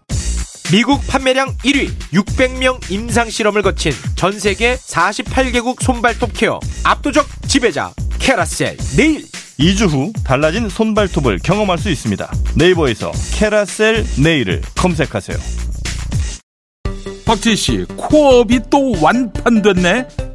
미국 0.70 1.08
판매량 1.08 1.56
1위 1.60 1.90
600명 2.12 2.92
임상 2.92 3.30
실험을 3.30 3.62
거친 3.62 3.94
전 4.18 4.38
세계 4.38 4.76
48개국 4.76 5.82
손발톱 5.82 6.34
케어 6.34 6.60
압도적 6.84 7.26
지배자 7.48 7.94
캐라셀 8.20 8.76
네일. 8.98 9.24
2주 9.58 9.88
후 9.90 10.12
달라진 10.26 10.68
손발톱을 10.68 11.40
경험할 11.40 11.78
수 11.78 11.90
있습니다. 11.90 12.30
네이버에서 12.58 13.14
케라셀 13.36 14.04
네일을 14.22 14.64
검색하세요. 14.76 15.38
박지희 17.26 17.56
씨, 17.56 17.86
코업이 17.96 18.60
또 18.70 19.02
완판됐네? 19.02 20.35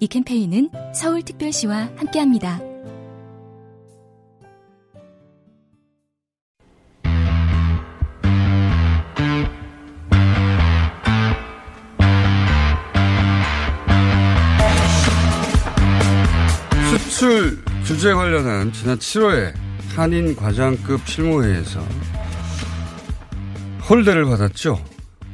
이 0.00 0.06
캠페인은 0.06 0.70
서울특별시와 0.94 1.90
함께합니다. 1.96 2.60
수출 16.90 17.58
규제 17.84 18.14
관련한 18.14 18.72
지난 18.72 18.96
7월에 18.98 19.52
한인 19.96 20.36
과장급 20.36 21.08
실무회에서 21.08 21.80
홀대를 23.90 24.26
받았죠. 24.26 24.78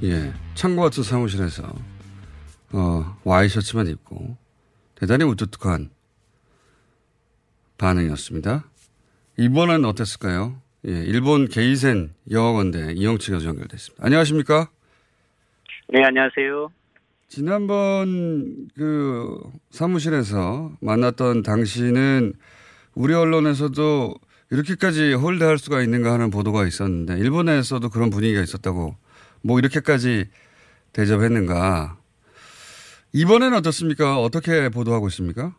예. 0.04 0.32
창고 0.54 0.82
같은 0.82 1.02
사무실에서, 1.02 1.64
어, 2.72 3.16
와이셔츠만 3.24 3.88
입고, 3.88 4.36
대단히 4.94 5.24
우뚝뚝한 5.24 5.90
반응이었습니다. 7.78 8.64
이번엔 9.38 9.84
어땠을까요? 9.84 10.60
예. 10.86 10.90
일본 10.90 11.48
게이센 11.48 12.14
여학원대 12.30 12.92
이영치 12.92 13.32
교수 13.32 13.48
연결됐습니다. 13.48 14.04
안녕하십니까? 14.04 14.68
네, 15.88 16.02
안녕하세요. 16.04 16.70
지난번 17.28 18.68
그 18.76 19.40
사무실에서 19.70 20.72
만났던 20.80 21.42
당시는 21.42 22.34
우리 22.94 23.14
언론에서도 23.14 24.14
이렇게까지 24.50 25.14
홀대할 25.14 25.58
수가 25.58 25.82
있는가 25.82 26.12
하는 26.12 26.30
보도가 26.30 26.66
있었는데 26.66 27.18
일본에서도 27.18 27.88
그런 27.88 28.10
분위기가 28.10 28.40
있었다고 28.40 28.96
뭐 29.42 29.58
이렇게까지 29.58 30.26
대접했는가 30.92 31.98
이번에는 33.14 33.56
어떻습니까? 33.58 34.18
어떻게 34.18 34.68
보도하고 34.68 35.06
있습니까? 35.06 35.54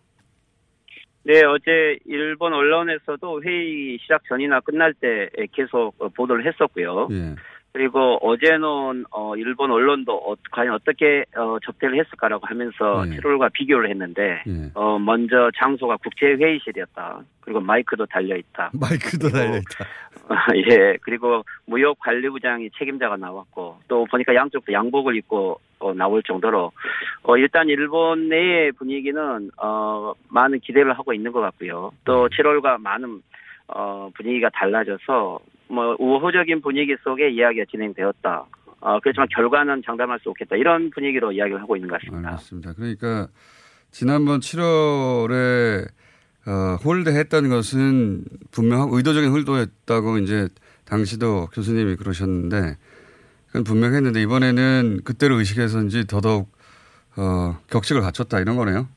네, 1.23 1.41
어제 1.43 1.97
일본 2.05 2.53
언론에서도 2.53 3.41
회의 3.43 3.97
시작 3.99 4.21
전이나 4.27 4.59
끝날 4.59 4.93
때 4.93 5.29
계속 5.53 5.95
보도를 6.15 6.45
했었고요. 6.45 7.07
예. 7.11 7.35
그리고 7.75 8.17
어제는 8.21 9.03
어, 9.11 9.35
일본 9.35 9.69
언론도 9.69 10.13
어, 10.13 10.33
과연 10.49 10.75
어떻게 10.75 11.25
어, 11.35 11.57
접대를 11.61 11.99
했을까라고 11.99 12.47
하면서 12.47 13.03
예. 13.05 13.17
7월과 13.17 13.51
비교를 13.51 13.89
했는데 13.89 14.41
예. 14.47 14.71
어, 14.75 14.97
먼저 14.97 15.51
장소가 15.57 15.97
국제회의실이었다. 15.97 17.19
그리고 17.41 17.59
마이크도 17.59 18.05
달려 18.05 18.37
있다. 18.37 18.71
마이크도 18.79 19.27
달려있다. 19.27 19.85
예, 20.71 20.95
그리고 21.01 21.43
무역관리부장이 21.65 22.69
책임자가 22.77 23.17
나왔고 23.17 23.79
또 23.89 24.05
보니까 24.05 24.33
양쪽도 24.33 24.71
양복을 24.71 25.17
입고 25.17 25.59
어, 25.79 25.93
나올 25.93 26.23
정도로 26.23 26.71
어, 27.23 27.37
일단 27.37 27.67
일본 27.67 28.29
내의 28.29 28.71
분위기는 28.71 29.51
어, 29.57 30.13
많은 30.29 30.61
기대를 30.61 30.97
하고 30.97 31.13
있는 31.13 31.33
것 31.33 31.41
같고요. 31.41 31.91
또 32.05 32.29
7월과 32.29 32.79
많은 32.79 33.21
어, 33.67 34.09
분위기가 34.15 34.49
달라져서 34.53 35.39
뭐 35.67 35.95
우호적인 35.99 36.61
분위기 36.61 36.95
속에 37.03 37.29
이야기가 37.29 37.65
진행되었다. 37.71 38.45
어, 38.81 38.99
그렇지만 38.99 39.27
결과는 39.35 39.81
장담할 39.85 40.19
수 40.19 40.29
없겠다. 40.29 40.55
이런 40.55 40.91
분위기로 40.91 41.31
이야기를 41.31 41.61
하고 41.61 41.75
있는 41.75 41.89
것 41.89 41.99
같습니다. 42.01 42.29
알겠습니다. 42.29 42.73
그러니까 42.73 43.27
지난번 43.91 44.39
7월에 44.41 45.87
어, 46.47 46.75
홀대했다는 46.83 47.49
것은 47.49 48.25
분명하고 48.51 48.97
의도적인 48.97 49.31
홀대했다고 49.31 50.19
이제 50.19 50.47
당시도 50.85 51.47
교수님이 51.47 51.95
그러셨는데 51.95 52.77
그건 53.47 53.63
분명했는데 53.63 54.21
이번에는 54.21 54.99
그때를 55.03 55.37
의식해서인지 55.37 56.05
더더욱 56.05 56.51
어, 57.17 57.57
격식을 57.71 58.01
갖췄다 58.01 58.39
이런 58.39 58.55
거네요. 58.57 58.87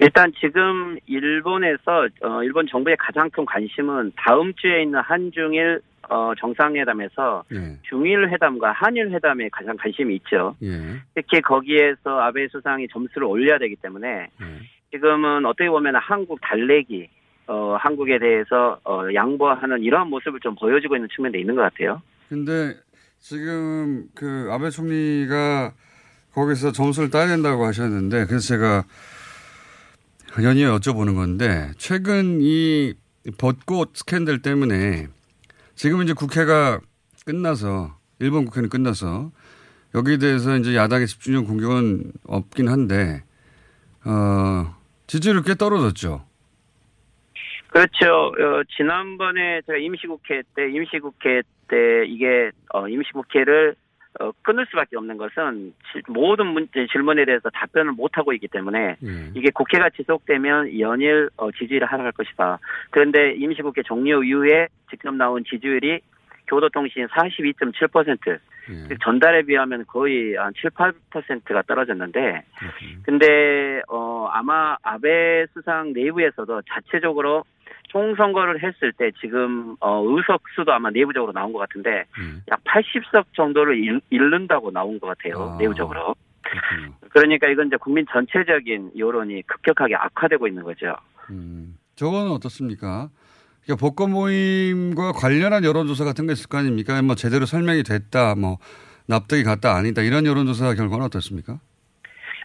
일단 0.00 0.32
지금 0.40 0.98
일본에서 1.06 2.08
어, 2.22 2.42
일본 2.42 2.66
정부의 2.66 2.96
가장 2.98 3.30
큰 3.30 3.44
관심은 3.44 4.12
다음 4.16 4.52
주에 4.54 4.82
있는 4.82 5.00
한중일 5.00 5.80
어, 6.08 6.32
정상회담에서 6.38 7.44
예. 7.52 7.78
중일 7.88 8.28
회담과 8.28 8.72
한일 8.72 9.10
회담에 9.12 9.48
가장 9.50 9.76
관심이 9.76 10.16
있죠. 10.16 10.56
예. 10.62 10.68
특히 11.14 11.40
거기에서 11.40 12.20
아베 12.20 12.48
수상이 12.48 12.88
점수를 12.88 13.24
올려야 13.24 13.58
되기 13.58 13.76
때문에 13.76 14.28
지금은 14.90 15.46
어떻게 15.46 15.70
보면 15.70 15.94
한국 15.96 16.40
달래기 16.42 17.08
어, 17.46 17.76
한국에 17.78 18.18
대해서 18.18 18.78
어, 18.84 19.02
양보하는 19.14 19.82
이러한 19.82 20.08
모습을 20.08 20.40
좀 20.40 20.54
보여주고 20.54 20.96
있는 20.96 21.08
측면도 21.14 21.38
있는 21.38 21.54
것 21.54 21.62
같아요. 21.62 22.02
근데 22.28 22.74
지금 23.18 24.04
그 24.14 24.48
아베 24.50 24.70
총리가 24.70 25.72
거기서 26.32 26.72
점수를 26.72 27.10
따야 27.10 27.26
된다고 27.28 27.64
하셨는데 27.64 28.26
그래서 28.26 28.48
제가 28.48 28.84
연이어 30.40 30.78
여쭤보는 30.78 31.14
건데 31.14 31.72
최근 31.76 32.38
이 32.40 32.94
벚꽃 33.38 33.96
스캔들 33.96 34.40
때문에 34.40 35.08
지금 35.74 36.02
이제 36.02 36.14
국회가 36.14 36.80
끝나서 37.26 37.96
일본 38.18 38.46
국회는 38.46 38.70
끝나서 38.70 39.30
여기에 39.94 40.18
대해서 40.18 40.56
이제 40.56 40.74
야당의 40.74 41.06
집중적 41.06 41.46
공격은 41.46 42.12
없긴 42.26 42.68
한데 42.68 43.22
어 44.04 44.74
지지율이 45.06 45.42
꽤 45.44 45.54
떨어졌죠. 45.54 46.24
그렇죠. 47.68 48.06
어, 48.06 48.62
지난번에 48.76 49.60
제가 49.66 49.78
임시국회 49.78 50.42
때 50.54 50.70
임시국회 50.70 51.42
때 51.68 52.04
이게 52.06 52.50
어, 52.72 52.88
임시국회를 52.88 53.76
어, 54.20 54.30
끊을 54.42 54.66
수밖에 54.66 54.96
없는 54.96 55.16
것은 55.16 55.72
지- 55.92 56.02
모든 56.08 56.46
문제 56.48 56.86
질문에 56.86 57.24
대해서 57.24 57.48
답변을 57.50 57.92
못 57.92 58.18
하고 58.18 58.32
있기 58.34 58.48
때문에 58.48 58.96
이게 59.34 59.50
국회가 59.50 59.88
지속되면 59.90 60.78
연일 60.80 61.30
어, 61.36 61.50
지지율이 61.50 61.84
하락할 61.86 62.12
것이다. 62.12 62.58
그런데 62.90 63.32
임시국회 63.34 63.82
종료 63.82 64.22
이후에 64.22 64.68
직접 64.90 65.14
나온 65.14 65.42
지지율이 65.44 66.00
교도통신 66.46 67.06
42.7%, 67.06 68.38
즉 68.88 68.98
전달에 69.02 69.42
비하면 69.42 69.84
거의 69.86 70.34
한 70.36 70.52
7, 70.60 70.70
8%가 70.70 71.62
떨어졌는데, 71.62 72.42
근데 73.04 73.80
어 73.88 74.28
아마 74.30 74.76
아베 74.82 75.46
수상 75.54 75.92
내부에서도 75.94 76.62
자체적으로 76.68 77.44
총선거를 77.92 78.62
했을 78.62 78.92
때 78.92 79.10
지금 79.20 79.76
어 79.80 80.02
의석 80.04 80.42
수도 80.54 80.72
아마 80.72 80.90
내부적으로 80.90 81.32
나온 81.32 81.52
것 81.52 81.58
같은데 81.58 82.04
약 82.50 82.64
80석 82.64 83.26
정도를 83.36 83.78
잃, 83.78 84.00
잃는다고 84.10 84.70
나온 84.70 84.98
것 84.98 85.08
같아요 85.08 85.56
내부적으로. 85.58 86.14
그러니까 87.10 87.48
이건 87.48 87.66
이제 87.66 87.76
국민 87.76 88.06
전체적인 88.10 88.92
여론이 88.96 89.42
급격하게 89.42 89.94
악화되고 89.94 90.48
있는 90.48 90.62
거죠. 90.64 90.96
저거는 91.96 92.32
어떻습니까? 92.32 93.10
그러니까 93.64 93.80
복권 93.80 94.10
모임과 94.10 95.12
관련한 95.12 95.64
여론조사 95.64 96.04
같은 96.04 96.26
게 96.26 96.32
있을 96.32 96.48
거 96.48 96.58
아닙니까? 96.58 97.00
뭐 97.02 97.14
제대로 97.14 97.46
설명이 97.46 97.84
됐다, 97.84 98.34
뭐 98.34 98.58
납득이 99.06 99.44
갔다 99.44 99.76
아니다 99.76 100.02
이런 100.02 100.26
여론조사 100.26 100.74
결과는 100.74 101.04
어떻습니까? 101.04 101.60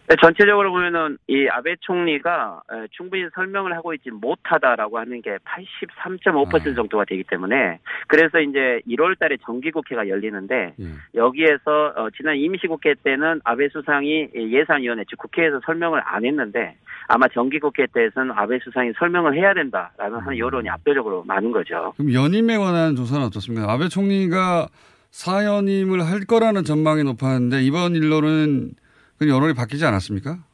네, 0.08 0.16
전체적으로 0.22 0.72
보면은 0.72 1.18
이 1.26 1.46
아베 1.48 1.76
총리가 1.80 2.62
에, 2.72 2.86
충분히 2.92 3.24
설명을 3.34 3.76
하고 3.76 3.92
있지 3.92 4.10
못하다라고 4.10 4.98
하는 4.98 5.20
게 5.20 5.36
83.5% 5.44 6.74
정도가 6.74 7.04
되기 7.04 7.24
때문에 7.24 7.78
그래서 8.06 8.40
이제 8.40 8.80
1월 8.88 9.18
달에 9.18 9.36
정기국회가 9.44 10.08
열리는데 10.08 10.74
여기에서 11.14 11.92
어, 11.94 12.08
지난 12.16 12.36
임시국회 12.36 12.94
때는 13.04 13.42
아베 13.44 13.68
수상이 13.68 14.30
예산위원회 14.34 15.04
즉 15.10 15.18
국회에서 15.18 15.60
설명을 15.66 16.00
안 16.02 16.24
했는데 16.24 16.76
아마 17.06 17.28
정기국회 17.28 17.88
때에서는 17.92 18.32
아베 18.34 18.58
수상이 18.60 18.92
설명을 18.98 19.36
해야 19.36 19.52
된다라는 19.52 20.20
하는 20.20 20.38
여론이 20.38 20.70
압도적으로 20.70 21.22
많은 21.24 21.52
거죠. 21.52 21.92
그럼 21.98 22.14
연임에 22.14 22.56
관한 22.56 22.96
조사는 22.96 23.26
어떻습니까? 23.26 23.70
아베 23.70 23.88
총리가 23.88 24.68
사연임을 25.10 26.00
할 26.06 26.20
거라는 26.20 26.64
전망이 26.64 27.02
높았는데 27.04 27.62
이번 27.62 27.94
일로는 27.94 28.72
그 29.18 29.28
여론이 29.28 29.54
바뀌지 29.54 29.84
않았습니까? 29.84 30.44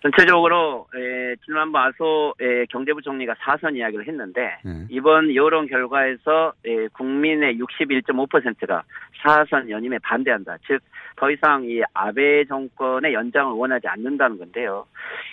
전체적으로 0.00 0.86
에, 0.94 1.34
지난번 1.44 1.82
아소 1.82 2.34
에, 2.40 2.66
경제부 2.66 3.02
총리가 3.02 3.34
사선 3.40 3.74
이야기를 3.76 4.06
했는데 4.06 4.58
네. 4.64 4.86
이번 4.90 5.34
여론 5.34 5.66
결과에서 5.66 6.52
에, 6.64 6.86
국민의 6.88 7.58
61.5%가 7.58 8.84
사선 9.22 9.68
연임에 9.70 9.98
반대한다. 9.98 10.58
즉 10.66 10.80
더 11.18 11.30
이상 11.30 11.64
이 11.64 11.82
아베 11.92 12.44
정권의 12.44 13.12
연장을 13.12 13.52
원하지 13.52 13.88
않는다는 13.88 14.38
건데요. 14.38 14.86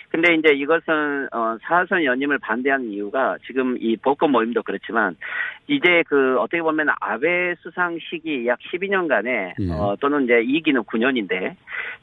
근데 0.08 0.34
이제 0.34 0.52
이것은 0.54 1.28
어, 1.32 1.56
사선 1.62 2.04
연임을 2.04 2.38
반대하는 2.38 2.86
이유가 2.90 3.36
지금 3.46 3.76
이 3.80 3.96
복권 3.96 4.30
모임도 4.32 4.62
그렇지만 4.62 5.16
이제 5.68 6.02
그 6.08 6.38
어떻게 6.38 6.62
보면 6.62 6.88
아베 7.00 7.54
수상 7.60 7.98
시기 7.98 8.46
약 8.46 8.58
12년간에 8.60 9.54
예. 9.60 9.72
어, 9.72 9.96
또는 10.00 10.24
이제 10.24 10.34
2기는 10.34 10.86
9년인데 10.86 11.54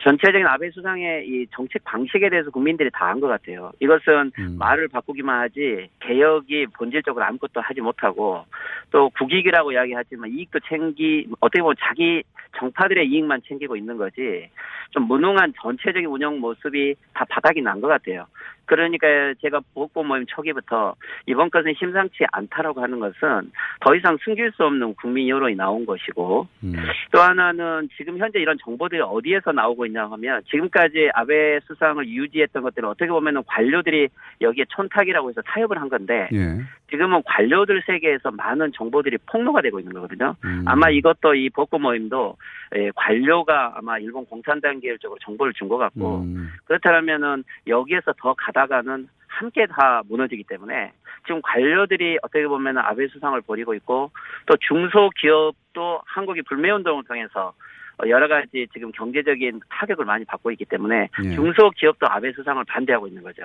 전체적인 0.04 0.46
아베 0.46 0.70
수상의 0.72 1.28
이 1.28 1.48
정책 1.52 1.84
방식에 1.86 2.30
대해서 2.30 2.52
국민들이 2.54 2.90
다 2.94 3.08
안 3.10 3.20
것 3.20 3.28
같아요. 3.28 3.72
이것은 3.82 4.32
말을 4.58 4.88
바꾸기만 4.88 5.42
하지 5.42 5.90
개혁이 6.00 6.68
본질적으로 6.78 7.26
아무것도 7.26 7.60
하지 7.60 7.82
못하고 7.82 8.46
또 8.92 9.10
국익이라고 9.10 9.74
이야기하지만 9.74 10.30
이익도 10.32 10.60
챙기 10.70 11.28
어떻게 11.42 11.62
보면 11.62 11.76
자기 11.82 12.24
정파들의 12.58 13.08
이익만 13.10 13.42
챙기고 13.48 13.76
있는 13.76 13.98
거지 13.98 14.50
좀 14.92 15.04
무능한 15.08 15.54
전체적인 15.62 16.08
운영 16.08 16.40
모습이 16.40 16.96
다 17.14 17.26
바닥이 17.28 17.62
난 17.62 17.82
것 17.82 17.88
같아요. 17.88 18.26
그러니까 18.66 19.08
제가 19.42 19.62
보고 19.74 20.04
모임 20.04 20.26
초기부터 20.26 20.96
이번 21.26 21.50
것은 21.50 21.74
심상치 21.78 22.24
않다라고 22.32 22.82
하는 22.82 23.00
것은 23.00 23.52
더 23.82 23.96
이상 23.96 24.18
숨길 24.24 24.52
수 24.52 24.64
없는 24.64 24.96
국민 24.96 25.28
여론이 25.28 25.56
나온 25.56 25.86
것이고 25.86 26.48
음. 26.64 26.74
또 27.12 27.20
하나는 27.22 27.90
지금 27.98 28.18
현재 28.18 28.40
이런 28.40 28.58
정보들이 28.64 29.02
어디에서 29.02 29.52
나오고 29.52 29.86
있냐 29.88 30.06
하면 30.10 30.42
지금까지 30.50 31.10
아베 31.14 31.60
수상을 31.68 32.08
유지했던 32.08 32.64
것들은 32.64 32.90
어떻게 32.90 33.10
보면은 33.10 33.44
관료들이 33.46 34.08
여기에 34.42 34.66
촌탁이라고 34.70 35.30
해서 35.30 35.42
타협을 35.42 35.80
한 35.80 35.90
건데 35.90 36.30
예. 36.34 36.58
지금은 36.94 37.24
관료들 37.26 37.82
세계에서 37.88 38.30
많은 38.30 38.72
정보들이 38.72 39.18
폭로가 39.26 39.62
되고 39.62 39.80
있는 39.80 39.94
거거든요. 39.94 40.36
음. 40.46 40.64
아마 40.68 40.92
이것도 40.92 41.34
이 41.34 41.50
복고 41.50 41.80
모임도 41.80 42.38
예, 42.76 42.92
관료가 42.96 43.74
아마 43.78 43.98
일본 43.98 44.26
공산당 44.28 44.80
계열적으로 44.80 45.18
정보를 45.24 45.54
준 45.54 45.68
것 45.68 45.78
같고 45.78 46.20
음. 46.20 46.50
그렇다면은 46.66 47.44
여기에서 47.66 48.14
더 48.18 48.36
가다가는 48.38 49.08
함께 49.28 49.66
다 49.66 50.04
무너지기 50.08 50.44
때문에 50.44 50.92
지금 51.26 51.42
관료들이 51.42 52.20
어떻게 52.22 52.46
보면 52.46 52.78
아베 52.78 53.08
수상을 53.08 53.42
벌이고 53.42 53.74
있고 53.76 54.12
또 54.46 54.56
중소기업도 54.58 56.02
한국이 56.06 56.44
불매운동을 56.44 57.06
통해서 57.06 57.54
어, 57.98 58.08
여러 58.08 58.28
가지 58.28 58.68
지금 58.74 58.92
경제적인 58.92 59.62
타격을 59.70 60.06
많이 60.06 60.26
받고 60.26 60.52
있기 60.52 60.66
때문에 60.66 61.10
예. 61.24 61.36
중소기업도 61.36 62.06
아베 62.08 62.32
수상을 62.34 62.64
반대하고 62.66 63.08
있는 63.08 63.24
거죠. 63.24 63.44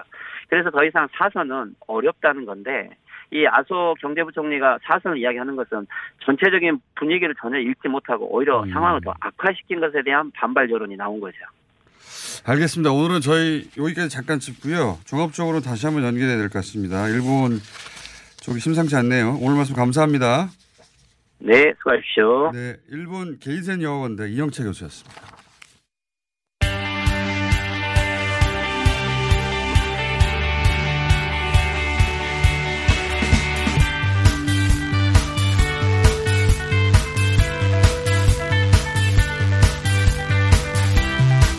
그래서 0.49 0.71
더 0.71 0.85
이상 0.85 1.09
사선은 1.13 1.75
어렵다는 1.87 2.45
건데 2.45 2.91
이 3.31 3.45
아소 3.47 3.95
경제부총리가 4.01 4.79
사선을 4.85 5.19
이야기하는 5.19 5.55
것은 5.57 5.87
전체적인 6.25 6.81
분위기를 6.97 7.35
전혀 7.41 7.59
읽지 7.59 7.89
못하고 7.89 8.35
오히려 8.35 8.63
음. 8.63 8.71
상황을 8.73 9.01
더 9.03 9.13
악화시킨 9.21 9.81
것에 9.81 10.03
대한 10.05 10.31
반발 10.33 10.71
여론이 10.71 10.97
나온 10.97 11.21
거죠. 11.21 11.37
알겠습니다. 12.47 12.91
오늘은 12.93 13.21
저희 13.21 13.69
여기까지 13.77 14.09
잠깐 14.09 14.39
짚고요. 14.39 14.99
종합적으로 15.05 15.61
다시 15.61 15.87
한번 15.87 16.05
연결해야 16.05 16.37
될 16.39 16.49
것 16.49 16.55
같습니다. 16.61 17.07
일본 17.09 17.59
쪽이 18.41 18.61
심상치 18.61 18.97
않네요. 18.97 19.37
오늘 19.43 19.57
말씀 19.57 19.75
감사합니다. 19.75 20.49
네, 21.41 21.73
수고하십시오. 21.79 22.51
네, 22.53 22.77
일본 22.91 23.39
게이센 23.39 23.83
여학원대 23.83 24.29
이영채 24.31 24.65
교수였습니다. 24.65 25.38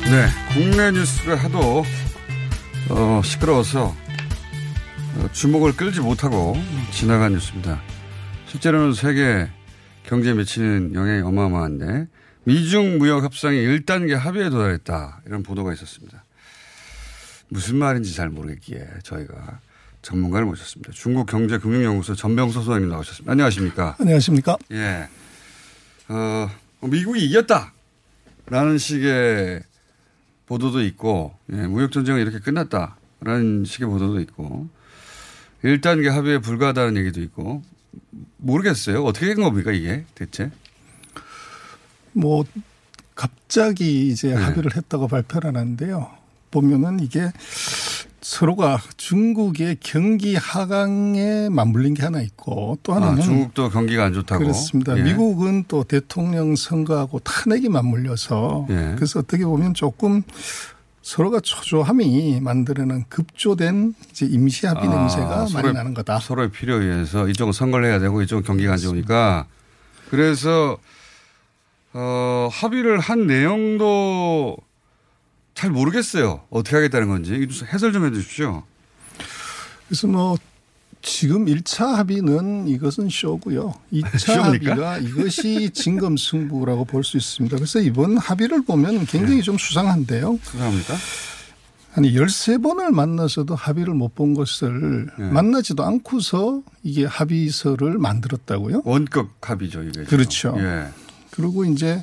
네, 0.10 0.26
국내 0.52 0.90
뉴스가 0.90 1.36
하도 1.36 1.84
어, 2.90 3.22
시끄러워서 3.24 3.96
어, 5.18 5.30
주목을 5.32 5.78
끌지 5.78 6.00
못하고 6.00 6.56
지나간 6.92 7.34
뉴스입니다. 7.34 7.80
실제로는 8.48 8.94
세계 8.94 9.48
경제에 10.08 10.34
미치는 10.34 10.96
영향이 10.96 11.22
어마어마한데 11.22 12.08
미중 12.46 12.98
무역 12.98 13.24
협상이 13.24 13.58
1단계 13.60 14.16
합의에 14.16 14.50
도달했다 14.50 15.22
이런 15.28 15.44
보도가 15.44 15.74
있었습니다. 15.74 16.24
무슨 17.50 17.76
말인지 17.76 18.16
잘 18.16 18.30
모르겠기에 18.30 18.88
저희가 19.04 19.60
전문가를 20.02 20.48
모셨습니다. 20.48 20.92
중국 20.92 21.28
경제금융연구소 21.28 22.16
전병서 22.16 22.62
소장님 22.62 22.90
나오셨습니다. 22.90 23.32
안녕하십니까? 23.32 23.96
안녕하십니까? 24.00 24.58
예. 24.72 25.08
어, 26.08 26.50
미국이 26.82 27.24
이겼다라는 27.26 28.80
식의 28.80 29.69
보도도 30.50 30.84
있고, 30.84 31.36
예, 31.54 31.68
무역 31.68 31.92
전쟁은 31.92 32.20
이렇게 32.20 32.40
끝났다라는 32.40 33.66
식의 33.66 33.88
보도도 33.88 34.20
있고, 34.22 34.68
1단계 35.64 36.10
합의에 36.10 36.40
불과하다는 36.40 36.98
얘기도 36.98 37.22
있고, 37.22 37.62
모르겠어요. 38.38 39.04
어떻게 39.06 39.28
된 39.28 39.44
겁니까, 39.44 39.72
이게 39.72 40.06
대체? 40.16 40.50
뭐 42.14 42.44
갑자기 43.14 44.08
이제 44.08 44.30
네. 44.30 44.36
합의를 44.36 44.76
했다고 44.76 45.08
발표를 45.08 45.56
하는데요. 45.56 46.10
보면은 46.50 47.00
이게 47.00 47.32
서로가 48.22 48.82
중국의 48.98 49.78
경기 49.80 50.36
하강에 50.36 51.50
맞물린 51.50 51.94
게 51.94 52.04
하나 52.04 52.22
있고 52.22 52.78
또 52.84 52.94
하나는 52.94 53.20
아, 53.20 53.22
중국도 53.22 53.70
경기가 53.70 54.04
안 54.06 54.14
좋다고. 54.14 54.42
그렇습니다. 54.44 54.98
예. 54.98 55.04
미국은 55.04 55.64
또 55.68 55.84
대통령 55.84 56.56
선거하고 56.56 57.20
탄핵이 57.20 57.70
맞물려서 57.70 58.68
예. 58.70 58.94
그래서 58.96 59.20
어떻게 59.20 59.46
보면 59.46 59.74
조금 59.74 60.22
서로가 61.02 61.40
초조함이 61.40 62.40
만들어낸 62.42 63.06
급조된 63.10 63.96
이제 64.12 64.26
임시 64.26 64.68
합의 64.68 64.88
냄새가 64.90 65.38
많이 65.38 65.52
서로의- 65.54 65.74
나는 65.74 65.94
거다. 65.94 66.20
서로의 66.20 66.52
필요에 66.52 66.86
의해서 66.86 67.28
이쪽은 67.30 67.54
선거를 67.54 67.88
해야 67.88 68.00
되고 68.00 68.22
이쪽은 68.22 68.44
경기가 68.44 68.74
안 68.74 68.78
좋으니까 68.78 69.46
그래서 70.10 70.78
어, 71.94 72.50
합의를 72.52 73.00
한 73.00 73.26
내용도 73.26 74.58
잘 75.60 75.72
모르겠어요. 75.72 76.42
어떻게 76.50 76.78
하겠다는 76.78 77.10
건지 77.10 77.46
해설 77.74 77.92
좀 77.92 78.06
해 78.06 78.12
주십시오. 78.12 78.64
그래서 79.90 80.08
뭐 80.08 80.38
지금 81.02 81.46
1차 81.48 81.96
합의는 81.96 82.68
이것은 82.70 83.10
쇼고요. 83.10 83.74
2차 83.92 84.20
쇼입니까? 84.20 84.72
합의가 84.72 84.98
이것이 85.00 85.72
진검 85.72 86.16
승부라고 86.16 86.86
볼 86.86 87.04
수 87.04 87.18
있습니다. 87.18 87.58
그래서 87.58 87.80
이번 87.80 88.18
합의를 88.18 88.64
보면 88.64 89.06
굉장히 89.06 89.42
좀 89.42 89.58
수상한데요. 89.58 90.40
수상합니까? 90.44 90.96
아니 91.96 92.14
13번을 92.14 92.92
만나서도 92.92 93.54
합의를 93.56 93.94
못 93.96 94.16
본 94.16 94.34
것을 94.36 95.08
네. 95.18 95.26
만나지도 95.32 95.84
않고서 95.84 96.62
이게 96.84 97.04
합의서를 97.06 97.98
만들었다고요? 97.98 98.84
원격 98.86 99.36
합의죠, 99.42 99.84
이게. 99.84 100.04
그렇죠. 100.06 100.56
예. 100.60 100.88
그리고 101.32 101.66
이제 101.66 102.02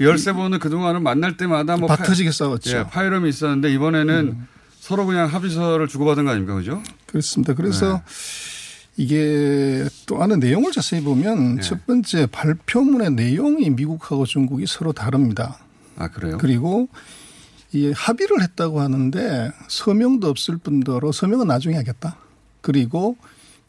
13번은 0.00 0.58
그동안은 0.60 1.02
만날 1.02 1.36
때마다 1.36 1.76
뭐박 1.76 1.98
파- 1.98 2.04
터지게 2.04 2.30
싸웠죠. 2.32 2.70
음. 2.76 2.78
예, 2.80 2.90
파이럼이 2.90 3.28
있었는데 3.28 3.72
이번에는 3.74 4.46
서로 4.80 5.06
그냥 5.06 5.28
합의서를 5.28 5.88
주고받은 5.88 6.24
거 6.24 6.30
아닙니까? 6.30 6.54
그죠? 6.54 6.82
그렇습니다. 7.06 7.54
그래서 7.54 7.94
네. 7.94 8.02
이게 8.96 9.86
또 10.06 10.22
하나 10.22 10.36
내용을 10.36 10.72
자세히 10.72 11.02
보면 11.02 11.56
네. 11.56 11.62
첫 11.62 11.86
번째 11.86 12.26
발표문의 12.26 13.10
내용이 13.12 13.70
미국하고 13.70 14.26
중국이 14.26 14.64
서로 14.66 14.92
다릅니다. 14.92 15.58
아, 15.96 16.08
그래요? 16.08 16.38
그리고 16.38 16.88
이 17.72 17.92
합의를 17.94 18.42
했다고 18.42 18.80
하는데 18.80 19.52
서명도 19.68 20.28
없을 20.28 20.56
뿐더러 20.56 21.12
서명은 21.12 21.46
나중에 21.46 21.76
하겠다. 21.76 22.16
그리고 22.62 23.16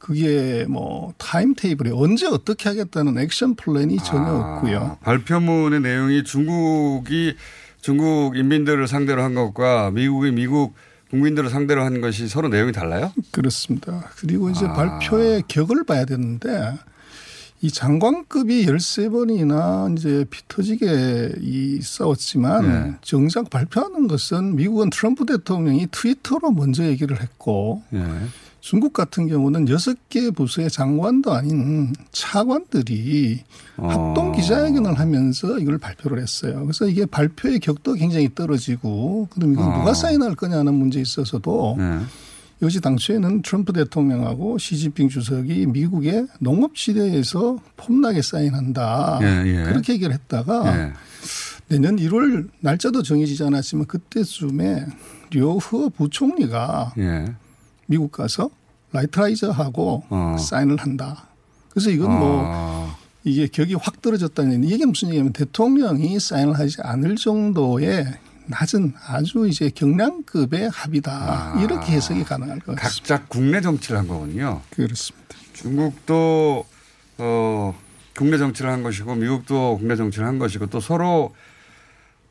그게 0.02 0.66
뭐 0.68 1.14
timetable이 1.20 1.92
언제 1.94 2.26
어떻게 2.26 2.70
하겠다는 2.70 3.20
action 3.20 3.56
plan이 3.56 3.98
전혀 3.98 4.26
아, 4.26 4.56
없고요. 4.56 4.98
발표문의 5.02 5.80
내용이 5.80 6.24
중국이 6.24 7.36
중국 7.82 8.36
인민들을 8.36 8.88
상대로 8.88 9.22
한 9.22 9.36
것과 9.36 9.92
미국이 9.92 10.32
미국 10.32 10.74
국민들을 11.12 11.52
상대로 11.52 11.84
한 11.84 12.02
것이 12.02 12.28
서로 12.28 12.48
내용이 12.48 12.72
달라요? 12.72 13.14
그렇습니다. 13.30 14.10
그리고 14.18 14.50
이제 14.50 14.66
아. 14.66 14.74
발표의 14.74 15.44
격을 15.48 15.84
봐야 15.84 16.06
되는데 16.06 16.50
이 17.62 17.70
장관급이 17.70 18.66
13번이나 18.66 19.96
이제 19.96 20.26
피 20.32 20.42
터지게 20.48 21.34
이 21.42 21.80
싸웠지만 21.80 22.68
네. 22.68 22.96
정작 23.04 23.52
발표하는 23.52 24.08
것은 24.08 24.56
미국은 24.56 24.90
트럼프 24.90 25.28
대통령이 25.28 25.88
트위터로 25.92 26.52
먼저 26.52 26.84
얘기를 26.86 27.22
했고 27.22 27.84
예. 27.94 28.04
중국 28.62 28.94
같은 28.94 29.28
경우는 29.28 29.68
여섯 29.70 29.98
개 30.08 30.30
부서의 30.30 30.70
장관도 30.70 31.34
아닌 31.34 31.94
차관들이 32.12 33.42
어. 33.78 33.88
합동 33.88 34.32
기자회견을 34.34 34.98
하면서 35.00 35.58
이걸 35.58 35.80
발표를 35.80 36.22
했어요. 36.22 36.62
그래서 36.62 36.88
이게 36.88 37.08
발표의 37.08 37.60
격도 37.60 37.94
굉장히 37.94 38.34
떨어지고 38.34 39.28
그럼 39.32 39.54
이건 39.54 39.68
어. 39.68 39.78
누가 39.80 39.94
사인할 39.96 40.36
거냐는 40.36 40.76
문제에 40.76 41.02
있어서도 41.02 41.76
네. 41.80 42.00
여지 42.62 42.80
당초에는 42.80 43.42
트럼프 43.42 43.74
대통령하고 43.74 44.60
시진핑 44.60 45.10
주석이 45.10 45.66
미국의 45.66 46.28
농업지대에서 46.40 47.58
폼나게 47.76 48.22
사인한다. 48.22 49.20
예, 49.24 49.44
예. 49.48 49.64
그렇게 49.64 49.94
얘기를 49.94 50.14
했다가 50.14 50.78
예. 50.78 50.94
내년 51.68 51.96
1월 51.96 52.48
날짜도 52.60 53.02
정해지지 53.02 53.44
않았지만 53.44 53.88
그때쯤에 53.88 54.86
류허 55.32 55.90
부총리가 55.90 56.94
예. 57.00 57.34
미국 57.92 58.14
가서 58.14 58.50
라이트라이저하고 58.94 60.04
어. 60.10 60.38
사인을 60.40 60.78
한다. 60.78 61.28
그래서 61.72 61.90
이건 61.90 62.10
뭐 62.10 62.42
아. 62.46 62.98
이게 63.26 63.48
격이 63.48 63.76
확 63.76 64.02
떨어졌다는 64.02 64.64
얘기. 64.64 64.76
이게 64.76 64.86
무슨 64.86 65.10
얘기냐면 65.10 65.34
대통령이 65.34 66.18
사인을 66.18 66.58
하지 66.58 66.78
않을 66.82 67.18
정도의 67.18 68.06
낮은 68.48 68.94
아주 69.08 69.46
이제 69.46 69.70
경량급의 69.70 70.70
합의다. 70.70 71.12
아. 71.12 71.62
이렇게 71.62 71.92
해석이 71.92 72.24
가능할 72.24 72.60
것 72.62 72.78
같습니다. 72.78 73.16
각자 73.18 73.26
국내 73.28 73.60
정치를 73.60 73.98
한 73.98 74.08
거군요. 74.08 74.62
그렇습니다. 74.70 75.36
중국도 75.52 76.66
어 77.18 77.76
국내 78.16 78.38
정치를 78.38 78.72
한 78.72 78.84
것이고 78.84 79.16
미국도 79.16 79.80
국내 79.80 79.98
정치를 79.98 80.26
한 80.26 80.40
것이고 80.40 80.68
또 80.68 80.80
서로 80.80 81.36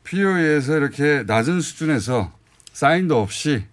필요에 0.03 0.41
의해서 0.41 0.75
이렇게 0.75 1.23
낮은 1.27 1.61
수준에서 1.61 2.31
사인도 2.73 3.21
없이 3.21 3.63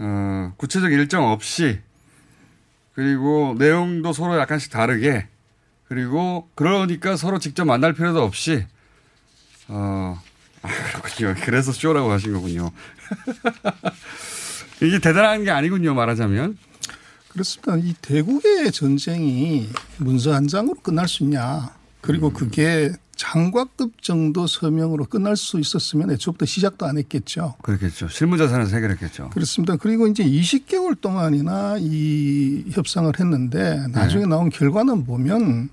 어, 0.00 0.52
구체적 0.56 0.92
일정 0.92 1.30
없이 1.30 1.80
그리고 2.94 3.54
내용도 3.58 4.12
서로 4.12 4.38
약간씩 4.38 4.72
다르게 4.72 5.28
그리고 5.86 6.48
그러니까 6.54 7.16
서로 7.16 7.38
직접 7.38 7.64
만날 7.64 7.92
필요도 7.92 8.22
없이 8.22 8.66
어, 9.68 10.20
아, 10.62 10.68
그렇군요. 10.68 11.34
그래서 11.44 11.72
쇼라고 11.72 12.10
하신 12.10 12.32
거군요. 12.32 12.70
이게 14.82 14.98
대단한 14.98 15.44
게 15.44 15.50
아니군요. 15.50 15.94
말하자면. 15.94 16.58
그렇습니다. 17.28 17.76
이 17.76 17.94
대국의 18.02 18.72
전쟁이 18.72 19.68
문서 19.98 20.34
한 20.34 20.48
장으로 20.48 20.80
끝날 20.80 21.06
수 21.06 21.22
있냐. 21.22 21.74
그리고 22.00 22.28
음. 22.28 22.32
그게 22.32 22.92
장과급 23.20 24.02
정도 24.02 24.46
서명으로 24.46 25.04
끝날 25.04 25.36
수 25.36 25.60
있었으면 25.60 26.10
애초부터 26.10 26.46
시작도 26.46 26.86
안 26.86 26.96
했겠죠. 26.96 27.54
그렇겠죠. 27.60 28.08
실무자산에서 28.08 28.74
해결했겠죠. 28.76 29.28
그렇습니다. 29.28 29.76
그리고 29.76 30.06
이제 30.06 30.24
20개월 30.24 30.98
동안이나 30.98 31.76
이 31.78 32.64
협상을 32.70 33.12
했는데 33.20 33.86
나중에 33.88 34.24
나온 34.24 34.48
결과는 34.48 35.04
보면 35.04 35.68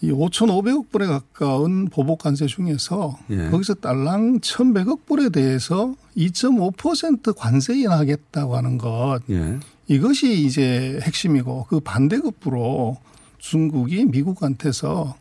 이 0.00 0.10
5,500억 0.10 0.90
불에 0.90 1.06
가까운 1.06 1.88
보복 1.88 2.20
관세 2.20 2.46
중에서 2.46 3.18
예. 3.28 3.50
거기서 3.50 3.74
딸랑 3.74 4.40
1,100억 4.40 5.04
불에 5.04 5.28
대해서 5.28 5.94
2.5% 6.16 7.36
관세 7.36 7.74
인하하겠다고 7.74 8.56
하는 8.56 8.78
것 8.78 9.20
예. 9.28 9.58
이것이 9.86 10.44
이제 10.44 10.98
핵심이고 11.02 11.66
그 11.68 11.80
반대급부로 11.80 12.96
중국이 13.36 14.06
미국한테서 14.06 15.14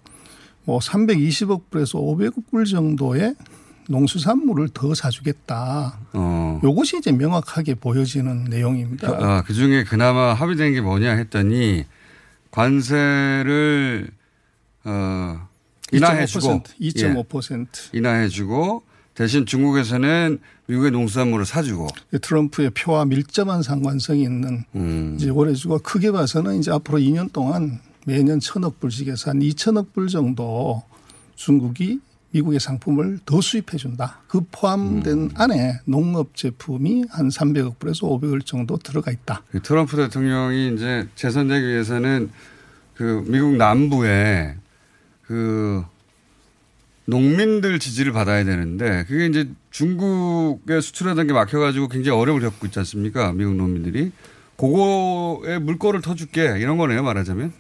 뭐 0.66 0.80
320억 0.80 1.70
불에서 1.70 2.00
500억 2.00 2.44
불 2.52 2.66
정도의 2.66 3.36
농수산물을 3.90 4.70
더 4.74 4.94
사주겠다. 4.94 6.00
어. 6.14 6.62
요것이 6.64 7.00
이제 7.00 7.12
명확하게 7.12 7.76
보여지는 7.76 8.46
내용입니다. 8.46 9.10
아, 9.10 9.44
그 9.44 9.54
중에 9.54 9.84
그나마 9.84 10.34
합의된 10.34 10.74
게 10.74 10.82
뭐냐 10.82 11.12
했더니 11.14 11.84
관세를 12.52 14.10
어 14.86 15.48
인하해주고 15.92 16.64
2.5%. 16.80 17.68
예, 17.94 17.98
인하해주고 17.98 18.84
대신 19.16 19.46
중국에서는 19.46 20.40
미국의 20.68 20.92
농수산물을 20.92 21.46
사주고 21.46 21.88
트럼프의 22.22 22.72
표와 22.72 23.06
밀접한 23.06 23.62
상관성이 23.62 24.24
있는 24.24 24.64
음. 24.76 25.16
이제 25.18 25.30
올해 25.30 25.54
주가 25.54 25.78
크게 25.78 26.12
봐서는 26.12 26.58
이제 26.60 26.72
앞으로 26.72 26.98
2년 27.00 27.32
동안 27.32 27.80
매년 28.06 28.40
천억 28.40 28.80
불씩에서 28.80 29.32
한 29.32 29.40
2천억 29.40 29.94
불 29.94 30.08
정도 30.08 30.84
중국이 31.36 32.00
미국의 32.32 32.60
상품을 32.60 33.20
더 33.26 33.42
수입해 33.42 33.78
준다. 33.78 34.22
그 34.28 34.42
포함된 34.52 35.14
음. 35.14 35.30
안에 35.36 35.80
농업 35.86 36.36
제품이 36.36 37.06
한 37.10 37.30
300억 37.30 37.78
불에서 37.78 38.08
500억 38.08 38.46
정도 38.46 38.78
들어가 38.78 39.12
있다. 39.12 39.44
그 39.52 39.62
트럼프 39.62 39.96
대통령이 39.96 40.74
이제 40.74 41.08
재선되기 41.16 41.66
위해서는 41.66 42.32
그 42.96 43.24
미국 43.28 43.56
남부에 43.56 44.56
그 45.22 45.84
농민들 47.06 47.80
지지를 47.80 48.14
받아야 48.14 48.44
되는데 48.44 49.06
그게 49.08 49.28
이제 49.28 49.50
중국에 49.70 50.82
수출하던 50.82 51.28
게 51.28 51.34
막혀가지고 51.34 51.90
굉장히 51.90 52.18
어려움을 52.18 52.42
겪고 52.42 52.66
있지 52.66 52.80
않습니까? 52.80 53.32
미국 53.34 53.56
농민들이. 53.56 54.12
그거에 54.58 55.60
물꼬를 55.60 56.02
터줄게 56.02 56.56
이런 56.60 56.78
거네요 56.78 57.04
말하자면. 57.04 57.54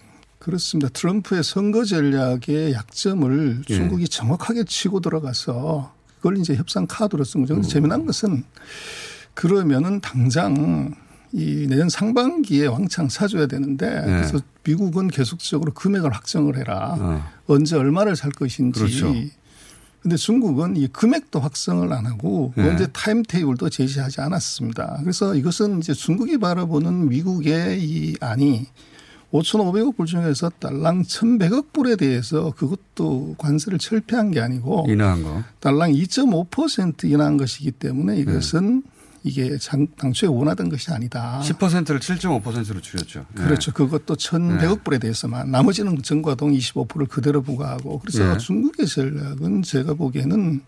그렇습니다. 0.44 0.90
트럼프의 0.90 1.42
선거 1.42 1.86
전략의 1.86 2.74
약점을 2.74 3.64
예. 3.70 3.74
중국이 3.74 4.10
정확하게 4.10 4.66
치고 4.66 5.00
들어가서 5.00 5.94
그걸 6.18 6.38
이제 6.38 6.54
협상 6.56 6.86
카드로 6.86 7.24
쓴 7.24 7.42
거죠. 7.42 7.56
근데 7.56 7.68
재미난 7.68 8.06
것은 8.06 8.44
그러면은 9.34 10.02
당장 10.02 10.96
이 11.32 11.66
내년 11.68 11.88
상반기에 11.88 12.68
왕창 12.68 13.08
사줘야 13.08 13.48
되는데 13.48 13.90
네. 13.90 14.06
그래서 14.06 14.40
미국은 14.66 15.08
계속적으로 15.08 15.74
금액을 15.74 16.12
확정을 16.12 16.58
해라. 16.58 16.98
어. 17.00 17.24
언제 17.48 17.78
얼마를 17.78 18.18
살 18.18 18.32
것인지. 18.32 18.80
그렇죠. 18.80 19.14
근데 20.02 20.18
중국은 20.18 20.76
이 20.76 20.88
금액도 20.88 21.40
확정을 21.40 21.94
안 21.94 22.06
하고 22.06 22.54
네. 22.58 22.70
언제 22.70 22.88
타임 22.92 23.24
테이블도 23.24 23.70
제시하지 23.70 24.20
않았습니다. 24.20 24.98
그래서 25.00 25.36
이것은 25.36 25.80
이제 25.80 25.94
중국이 25.94 26.38
바라보는 26.38 27.08
미국의 27.08 27.82
이 27.82 28.16
안이 28.20 28.68
5,500억 29.34 29.98
불 29.98 30.06
중에서 30.06 30.50
달랑 30.60 31.02
1,100억 31.04 31.74
불에 31.74 31.96
대해서 31.96 32.52
그것도 32.56 33.36
관세를 33.40 33.80
철폐한 33.80 34.32
게 34.32 34.40
아니고 34.40 34.86
인하한 34.88 35.24
거. 35.24 35.44
달랑 35.60 35.92
2.5% 35.92 37.06
인하한 37.06 37.38
것이기 37.38 37.72
때문에 37.72 38.18
이것은 38.20 38.84
이게 39.26 39.58
장- 39.58 39.88
당초에 39.98 40.28
원하던 40.30 40.70
것이 40.70 40.92
아니다. 40.92 41.40
10%를 41.44 42.00
7.5%로 42.00 42.82
줄였죠. 42.82 43.26
예. 43.40 43.44
그렇죠. 43.44 43.72
그것도 43.72 44.16
1,100억 44.18 44.60
네. 44.60 44.76
불에 44.84 45.00
대해서만 45.00 45.50
나머지는 45.50 46.02
전과동 46.04 46.52
25%를 46.52 47.08
그대로 47.08 47.42
부과하고 47.42 48.00
그래서 48.00 48.34
네. 48.34 48.38
중국의 48.38 48.86
전략은 48.86 49.64
제가 49.64 49.94
보기에는 49.96 50.62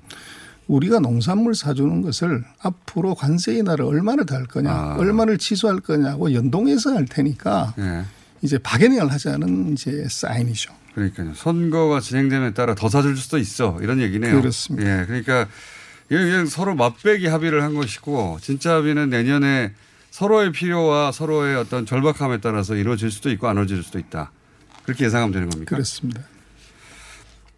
우리가 0.68 1.00
농산물 1.00 1.54
사주는 1.54 2.02
것을 2.02 2.44
앞으로 2.60 3.14
관세 3.14 3.54
인하를 3.56 3.86
얼마나 3.86 4.24
더할 4.24 4.46
거냐, 4.46 4.72
아. 4.72 4.96
얼마를 4.98 5.38
취소할 5.38 5.80
거냐고 5.82 6.34
연동해서 6.34 6.96
할 6.96 7.06
테니까 7.06 7.76
예. 7.78 8.04
이제 8.46 8.58
박연행을 8.60 9.12
하자는 9.12 9.74
이제 9.74 10.06
사인이죠. 10.10 10.74
그러니까요. 10.94 11.34
선거가 11.34 12.00
진행됨에 12.00 12.54
따라 12.54 12.74
더 12.74 12.88
사줄 12.88 13.18
수도 13.18 13.38
있어. 13.38 13.78
이런 13.82 14.00
얘기네요. 14.00 14.40
그렇습니다. 14.40 15.02
예. 15.02 15.06
그러니까 15.06 15.48
그냥 16.08 16.46
서로 16.46 16.76
맞배기 16.76 17.28
합의를 17.28 17.64
한 17.64 17.74
것이고 17.74 18.38
진짜 18.42 18.76
합의는 18.76 19.10
내년에 19.10 19.74
서로의 20.12 20.54
필요와 20.54 21.12
서로의 21.12 21.58
어떤 21.58 21.86
절박함에 21.86 22.40
따라서 22.40 22.76
이루어질 22.76 23.12
수도 23.12 23.30
있고 23.32 23.50
안 23.50 23.56
이루어질 23.58 23.84
수도 23.84 24.00
있다. 24.00 24.32
그렇게 24.84 25.06
예상하면 25.06 25.34
되는 25.34 25.50
겁니까? 25.50 25.76
그렇습니다. 25.76 26.22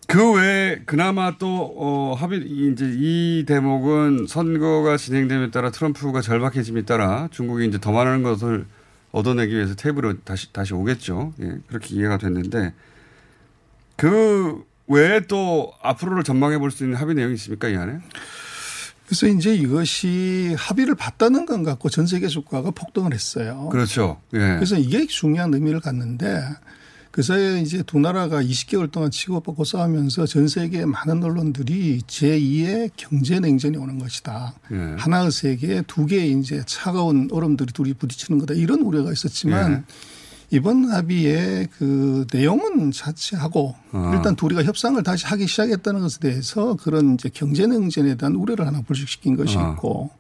그 0.08 0.34
외에 0.34 0.80
그나마 0.86 1.38
또 1.38 1.76
어, 1.78 2.16
합의 2.18 2.42
이제 2.48 2.90
이 2.98 3.44
대목은 3.46 4.26
선거가 4.28 4.96
진행됨에 4.96 5.52
따라 5.52 5.70
트럼프가 5.70 6.22
절박해짐에 6.22 6.84
따라 6.84 7.28
중국이 7.32 7.68
이제 7.68 7.78
더 7.78 7.92
많은 7.92 8.24
것을 8.24 8.66
얻어내기 9.12 9.56
위해서 9.56 9.76
테이블에 9.76 10.14
다시 10.24 10.52
다시 10.54 10.74
오겠죠. 10.74 11.34
예, 11.42 11.58
그렇게 11.68 11.96
이해가 11.96 12.18
됐는데 12.18 12.74
그 13.96 14.64
외에 14.88 15.22
또 15.22 15.74
앞으로를 15.82 16.24
전망해 16.24 16.58
볼 16.58 16.72
수 16.72 16.84
있는 16.84 16.98
합의 16.98 17.16
내용이 17.16 17.34
있습니까 17.36 17.68
이 17.68 17.76
안에? 17.76 18.00
그래서 19.06 19.28
이제 19.28 19.56
이것이 19.56 20.54
합의를 20.58 20.96
봤다는 20.96 21.46
건 21.46 21.64
갖고 21.64 21.90
전 21.90 22.06
세계 22.08 22.28
주가가 22.28 22.72
폭등을 22.72 23.14
했어요. 23.14 23.70
그렇죠. 23.72 24.22
예. 24.34 24.40
그래서 24.40 24.78
이게 24.78 25.08
중요한 25.08 25.54
의미를 25.54 25.80
갖는데 25.80 26.42
그 27.18 27.24
사이에 27.24 27.62
이제 27.62 27.82
두 27.82 27.98
나라가 27.98 28.44
20개월 28.44 28.92
동안 28.92 29.10
치고받고 29.10 29.64
싸우면서 29.64 30.28
전 30.28 30.48
세계 30.48 30.86
많은 30.86 31.24
언론들이 31.24 32.02
제2의 32.06 32.92
경제 32.96 33.40
냉전이 33.40 33.76
오는 33.76 33.98
것이다. 33.98 34.54
예. 34.72 34.76
하나의 35.00 35.32
세계에 35.32 35.82
두 35.88 36.06
개의 36.06 36.34
이제 36.34 36.62
차가운 36.68 37.28
얼음들이 37.32 37.74
둘이 37.74 37.96
부딪히는 37.96 38.38
거다. 38.38 38.54
이런 38.54 38.82
우려가 38.82 39.12
있었지만 39.12 39.72
예. 39.72 39.84
이번 40.52 40.92
합의의 40.92 41.70
그 41.80 42.28
내용은 42.32 42.92
자체하고 42.92 43.74
아. 43.94 44.12
일단 44.16 44.36
둘이가 44.36 44.64
협상을 44.64 45.02
다시 45.02 45.26
하기 45.26 45.48
시작했다는 45.48 46.02
것에 46.02 46.20
대해서 46.20 46.76
그런 46.76 47.16
이제 47.16 47.32
경제 47.34 47.66
냉전에 47.66 48.14
대한 48.14 48.36
우려를 48.36 48.68
하나 48.68 48.84
불식시킨 48.84 49.36
것이 49.36 49.58
아. 49.58 49.72
있고 49.72 50.12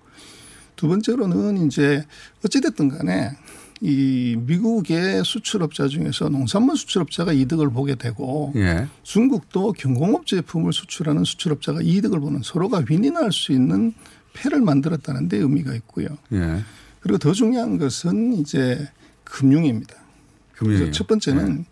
두 0.76 0.88
번째로는 0.88 1.68
이제 1.68 2.04
어찌됐든 2.44 2.90
간에 2.90 3.38
이 3.82 4.36
미국의 4.40 5.24
수출업자 5.24 5.88
중에서 5.88 6.30
농산물 6.30 6.78
수출업자가 6.78 7.34
이득을 7.34 7.70
보게 7.70 7.96
되고 7.96 8.52
예. 8.56 8.88
중국도 9.04 9.74
경공업 9.74 10.26
제품을 10.26 10.74
수출하는 10.74 11.24
수출업자가 11.24 11.82
이득을 11.82 12.20
보는 12.20 12.42
서로가 12.44 12.84
윈윈할 12.90 13.32
수 13.32 13.52
있는 13.52 13.94
패를 14.34 14.62
만들었다는 14.62 15.30
데 15.30 15.38
의미가 15.38 15.74
있고요. 15.76 16.08
예. 16.34 16.64
그리고 17.00 17.18
더 17.20 17.32
중요한 17.34 17.78
것은 17.78 18.34
이제 18.34 18.88
금융입니다. 19.24 19.96
금융이요. 20.54 20.80
그래서 20.80 20.92
첫 20.92 21.08
번째는 21.08 21.66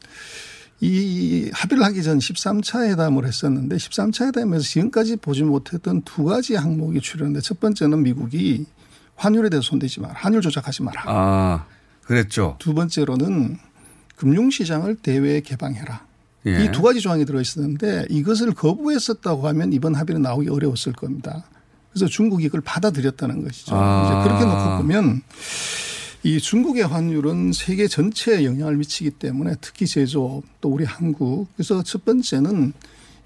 이 0.81 1.49
합의를 1.53 1.83
하기 1.85 2.03
전 2.03 2.19
13차 2.19 2.89
회담을 2.89 3.25
했었는데 3.25 3.77
13차 3.77 4.27
회담에서 4.27 4.63
지금까지 4.63 5.15
보지 5.15 5.43
못했던 5.43 6.01
두 6.01 6.25
가지 6.25 6.55
항목이 6.55 7.01
출연했는데 7.01 7.41
첫 7.41 7.59
번째는 7.59 8.03
미국이 8.03 8.65
환율에 9.15 9.49
대해서 9.49 9.67
손대지 9.69 10.01
마라. 10.01 10.13
환율 10.15 10.41
조작하지 10.41 10.83
마라. 10.83 11.03
아, 11.05 11.65
그랬죠. 12.05 12.55
두 12.59 12.73
번째로는 12.73 13.57
금융시장을 14.15 14.95
대외 14.97 15.41
개방해라. 15.41 16.05
예. 16.47 16.63
이두 16.63 16.81
가지 16.81 17.01
조항이 17.01 17.25
들어 17.25 17.41
있었는데 17.41 18.05
이것을 18.09 18.53
거부했었다고 18.53 19.47
하면 19.47 19.73
이번 19.73 19.95
합의는 19.95 20.21
나오기 20.21 20.49
어려웠을 20.49 20.93
겁니다. 20.93 21.43
그래서 21.89 22.07
중국이 22.07 22.45
이걸 22.45 22.61
받아들였다는 22.61 23.43
것이죠. 23.43 23.75
아. 23.75 24.05
이제 24.05 24.29
그렇게 24.29 24.45
놓고 24.45 24.77
보면 24.77 25.21
이 26.23 26.39
중국의 26.39 26.85
환율은 26.85 27.53
세계 27.53 27.87
전체에 27.87 28.45
영향을 28.45 28.77
미치기 28.77 29.11
때문에 29.11 29.55
특히 29.61 29.85
제조업 29.87 30.43
또 30.61 30.69
우리 30.69 30.83
한국 30.83 31.47
그래서 31.55 31.83
첫 31.83 32.03
번째는 32.03 32.73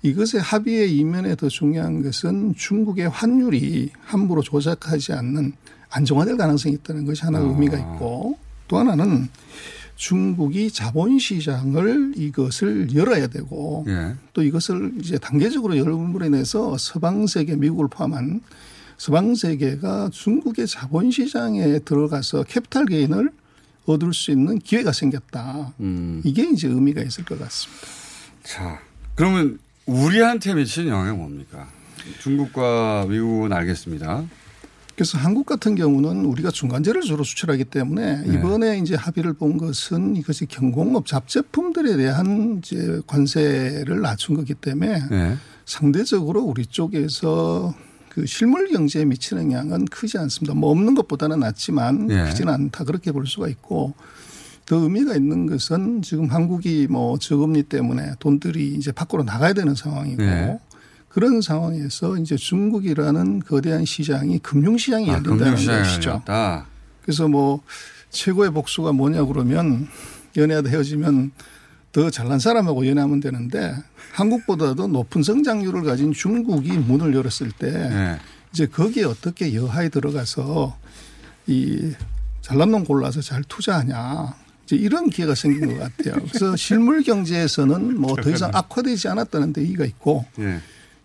이것의 0.02 0.42
합의의 0.42 0.96
이면에 0.96 1.36
더 1.36 1.50
중요한 1.50 2.04
것은 2.04 2.56
중국의 2.56 3.10
환율이 3.10 3.92
함부로 4.02 4.42
조작하지 4.42 5.14
않는 5.14 5.54
안정화될 5.90 6.38
가능성이 6.38 6.76
있다는 6.76 7.06
것이 7.06 7.24
하나 7.24 7.40
의미가 7.40 7.78
있고 7.78 8.38
또 8.70 8.78
하나는 8.78 9.28
중국이 9.98 10.72
자본시장을 10.72 12.14
이것을 12.16 12.96
열어야 12.96 13.28
되고 13.28 13.84
예. 13.90 14.16
또 14.32 14.42
이것을 14.42 14.94
이제 15.00 15.18
단계적으로 15.18 15.78
열음으로 15.78 16.26
인해서 16.26 16.78
서방 16.78 17.28
세계 17.28 17.58
미국을 17.58 17.90
포함한 17.90 18.40
서방 18.98 19.36
세계가 19.36 20.10
중국의 20.14 20.68
자본시장에 20.68 21.80
들어가서 21.80 22.44
캐피탈 22.44 22.86
게인을 22.86 23.30
얻을 23.86 24.14
수 24.14 24.32
있는 24.32 24.60
기회가 24.60 24.92
생겼다. 24.94 25.74
이게 26.24 26.48
이제 26.50 26.68
의미가 26.68 27.02
있을 27.02 27.26
것 27.26 27.40
같습니다. 27.40 27.88
자, 28.44 28.80
그러면 29.16 29.58
우리한테 29.86 30.54
미치는 30.54 30.90
영향이 30.90 31.18
뭡니까? 31.18 31.68
중국과 32.22 33.08
미국은 33.10 33.52
알겠습니다. 33.52 34.26
그래서 35.00 35.18
한국 35.18 35.46
같은 35.46 35.76
경우는 35.76 36.26
우리가 36.26 36.52
중간재를 36.52 37.04
주로 37.04 37.24
수출하기 37.24 37.64
때문에 37.64 38.24
네. 38.24 38.34
이번에 38.34 38.80
이제 38.80 38.96
합의를 38.96 39.32
본 39.32 39.58
것은 39.58 40.18
이것이 40.18 40.46
경공업 40.46 41.06
잡제품들에 41.06 41.96
대한 41.96 42.60
이제 42.62 43.00
관세를 43.08 44.02
낮춘 44.02 44.36
거기 44.36 44.54
때문에 44.54 45.02
네. 45.10 45.38
상대적으로 45.66 46.42
우리 46.42 46.66
쪽에서 46.66 47.74
그 48.10 48.26
실물 48.26 48.68
경제에 48.68 49.06
미치는 49.06 49.54
영향은 49.54 49.86
크지 49.86 50.18
않습니다. 50.18 50.54
뭐 50.54 50.70
없는 50.72 50.96
것보다는 50.96 51.40
낫지만 51.40 52.08
네. 52.08 52.26
크지는 52.26 52.54
않다 52.54 52.84
그렇게 52.84 53.14
볼 53.14 53.26
수가 53.26 53.48
있고 53.48 53.94
더 54.66 54.76
의미가 54.76 55.16
있는 55.16 55.46
것은 55.46 56.02
지금 56.02 56.26
한국이 56.26 56.88
뭐 56.90 57.18
저금리 57.18 57.64
때문에 57.64 58.16
돈들이 58.20 58.76
이제 58.76 58.92
밖으로 58.92 59.24
나가야 59.24 59.54
되는 59.54 59.76
상황이고 59.76 60.22
네. 60.22 60.60
그런 61.10 61.42
상황에서 61.42 62.18
이제 62.18 62.36
중국이라는 62.36 63.40
거대한 63.40 63.84
시장이 63.86 64.40
금융시장이 64.40 65.10
아, 65.10 65.14
열린다는 65.14 65.38
금융시장이 65.40 65.84
것이죠. 65.84 66.10
열렸다. 66.12 66.66
그래서 67.02 67.28
뭐 67.28 67.62
최고의 68.12 68.52
복수가 68.52 68.92
뭐냐 68.94 69.26
그러면 69.26 69.88
연애하다 70.38 70.70
헤어지면 70.70 71.32
더 71.92 72.10
잘난 72.12 72.38
사람하고 72.40 72.86
연애하면 72.88 73.20
되는데 73.20 73.74
한국보다도 74.14 74.88
높은 74.88 75.24
성장률을 75.24 75.84
가진 75.84 76.14
중국이 76.14 76.74
문을 76.74 77.16
열었을 77.16 77.52
때 77.52 77.72
네. 77.72 78.18
이제 78.54 78.68
거기에 78.68 79.04
어떻게 79.06 79.54
여하에 79.56 79.90
들어가서 79.90 80.78
이 81.48 81.92
잘난 82.42 82.72
놈 82.72 82.84
골라서 82.84 83.22
잘 83.22 83.44
투자하냐. 83.44 84.36
이제 84.66 84.76
이런 84.76 85.10
기회가 85.10 85.34
생긴 85.34 85.76
것 85.78 85.80
같아요. 85.80 86.24
그래서 86.28 86.54
실물 86.58 87.02
경제에서는 87.02 88.00
뭐 88.00 88.16
더 88.16 88.30
이상 88.30 88.52
악화되지 88.54 89.08
않았다는 89.08 89.54
데 89.54 89.64
이의가 89.64 89.86
있고 89.86 90.26
예. 90.40 90.60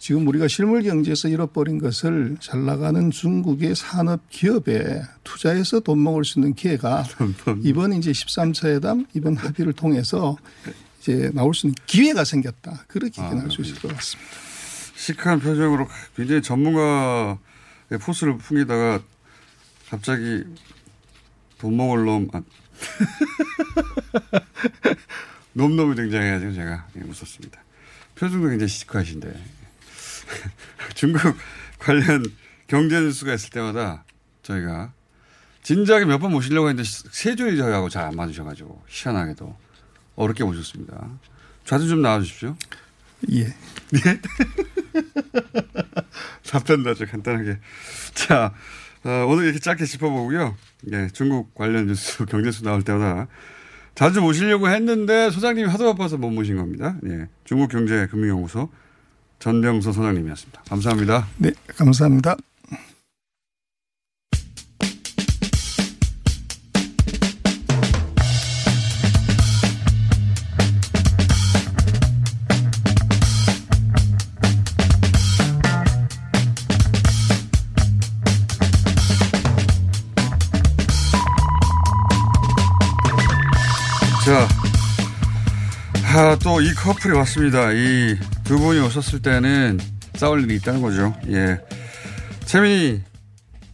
지금 0.05 0.29
우리가 0.29 0.49
실물 0.49 0.83
경제에서 0.83 1.29
잃어버린 1.29 1.79
것을 1.79 2.37
잘 2.39 2.67
나가는 2.67 3.11
중국의 3.11 3.75
산업 3.75 4.21
기업에 4.29 5.01
투자해서 5.25 5.81
돈 5.81 6.03
먹을 6.03 6.27
수 6.27 6.39
있는 6.39 6.53
기회가 6.53 7.07
이번 7.63 7.95
이제 7.95 8.13
13차 8.13 8.69
회담 8.69 9.07
이번 9.15 9.35
합의를 9.35 9.73
통해서 9.73 10.37
이제 11.01 11.31
나올 11.33 11.55
수 11.55 11.69
있는 11.69 11.75
기회가 11.87 12.23
생겼다. 12.23 12.85
그렇게 12.87 13.23
아, 13.23 13.31
견할 13.31 13.51
수 13.51 13.63
있을 13.63 13.77
것 13.77 13.97
같습니다. 13.97 14.31
시크한 14.95 15.41
표정으로 15.41 15.89
굉장히 16.15 16.43
전문가의 16.43 17.39
포스를 17.99 18.37
풍기다가 18.37 19.01
갑자기 19.89 20.45
돈 21.57 21.79
먹을 21.79 22.05
놈, 22.05 22.29
아. 22.35 22.43
놈놈이 25.55 25.95
등장해가지고 25.95 26.53
제가 26.53 26.89
예, 26.99 27.01
웃었습니다. 27.01 27.65
표정도 28.17 28.51
굉장히 28.51 28.69
시크하신데. 28.69 29.54
중국 30.95 31.20
관련 31.79 32.25
경제 32.66 33.01
뉴스가 33.01 33.35
있을 33.35 33.51
때마다 33.51 34.05
저희가 34.43 34.93
진작에 35.62 36.05
몇 36.05 36.18
번 36.18 36.33
모시려고 36.33 36.68
했는데 36.68 36.89
세 37.11 37.35
줄이 37.37 37.57
저희하고 37.57 37.89
잘 37.89 38.05
안 38.05 38.16
맞으셔가지고 38.16 38.83
희한하게도 38.89 39.57
어렵게 40.16 40.45
모셨습니다. 40.45 41.09
자주 41.64 41.89
좀 41.89 42.03
나와주십시오. 42.03 42.57
예. 43.33 43.47
예? 43.47 43.55
답변도 46.49 46.91
아주 46.91 47.07
간단하게. 47.07 47.59
자, 48.14 48.53
어, 49.05 49.27
오늘 49.29 49.45
이렇게 49.45 49.59
짧게 49.59 49.85
짚어보고요. 49.87 50.57
예, 50.93 51.09
중국 51.12 51.55
관련 51.55 51.87
뉴스, 51.87 52.25
경제수 52.27 52.64
나올 52.64 52.83
때마다 52.83 53.27
자주 53.95 54.20
모시려고 54.20 54.68
했는데 54.68 55.31
소장님이 55.31 55.68
하도 55.68 55.85
바빠서 55.93 56.16
못 56.16 56.31
모신 56.31 56.57
겁니다. 56.57 56.97
예, 57.07 57.29
중국 57.45 57.68
경제 57.70 58.07
금융연구소 58.11 58.70
전병서 59.39 59.93
소장님이었습니다. 59.93 60.62
감사합니다. 60.68 61.26
네, 61.39 61.53
감사합니다. 61.76 62.37
자, 84.24 84.49
아, 86.17 86.37
또 86.39 86.61
이 86.61 86.73
커플이 86.75 87.12
왔습니다. 87.17 87.73
이 87.73 88.17
두 88.45 88.59
분이 88.59 88.79
오셨을 88.81 89.21
때는 89.23 89.81
싸울 90.15 90.45
일이 90.45 90.57
있다는 90.57 90.81
거죠. 90.81 91.15
예. 91.29 91.59
최민희 92.45 93.03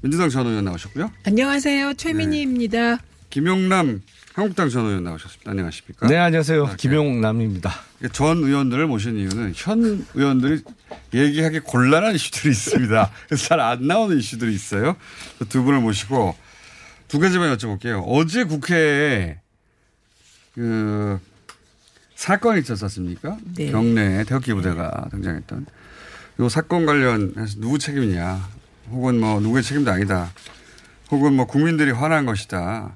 민주당 0.01 0.31
전 0.31 0.47
의원 0.47 0.65
나오셨고요. 0.65 1.11
안녕하세요. 1.27 1.95
최민희입니다. 1.95 2.99
김용남 3.29 4.01
한국당 4.33 4.71
전 4.71 4.87
의원 4.87 5.05
나오셨습니다. 5.05 5.51
안녕하십니까? 5.51 6.07
네, 6.09 6.17
안녕하세요. 6.17 6.63
이렇게 6.65 6.77
김용남입니다. 6.77 7.73
전 8.13 8.39
의원들을 8.39 8.87
모신 8.87 9.17
이유는 9.19 9.53
현 9.55 10.07
의원들이 10.15 10.63
얘기하기 11.13 11.61
곤란한 11.61 12.15
이슈들이 12.15 12.53
있습니다. 12.53 13.11
잘 13.37 13.61
안 13.61 13.87
나오는 13.87 14.17
이슈들이 14.17 14.55
있어요. 14.55 14.97
두 15.51 15.63
분을 15.63 15.81
모시고 15.81 16.35
두 17.09 17.19
가지만 17.19 17.55
여쭤볼게요. 17.57 18.03
어제 18.07 18.45
국회에 18.45 19.39
그 20.55 21.21
사건이 22.21 22.61
있었지 22.61 22.85
않습니까? 22.85 23.39
네. 23.57 23.71
경내에 23.71 24.25
태극기 24.25 24.53
부대가 24.53 25.09
등장했던 25.11 25.65
이 26.39 26.49
사건 26.51 26.85
관련해서 26.85 27.59
누구 27.61 27.79
책임이냐 27.79 28.47
혹은 28.91 29.19
뭐 29.19 29.41
누구의 29.41 29.63
책임도 29.63 29.91
아니다 29.91 30.31
혹은 31.11 31.33
뭐 31.33 31.47
국민들이 31.47 31.93
화난 31.93 32.27
것이다 32.27 32.95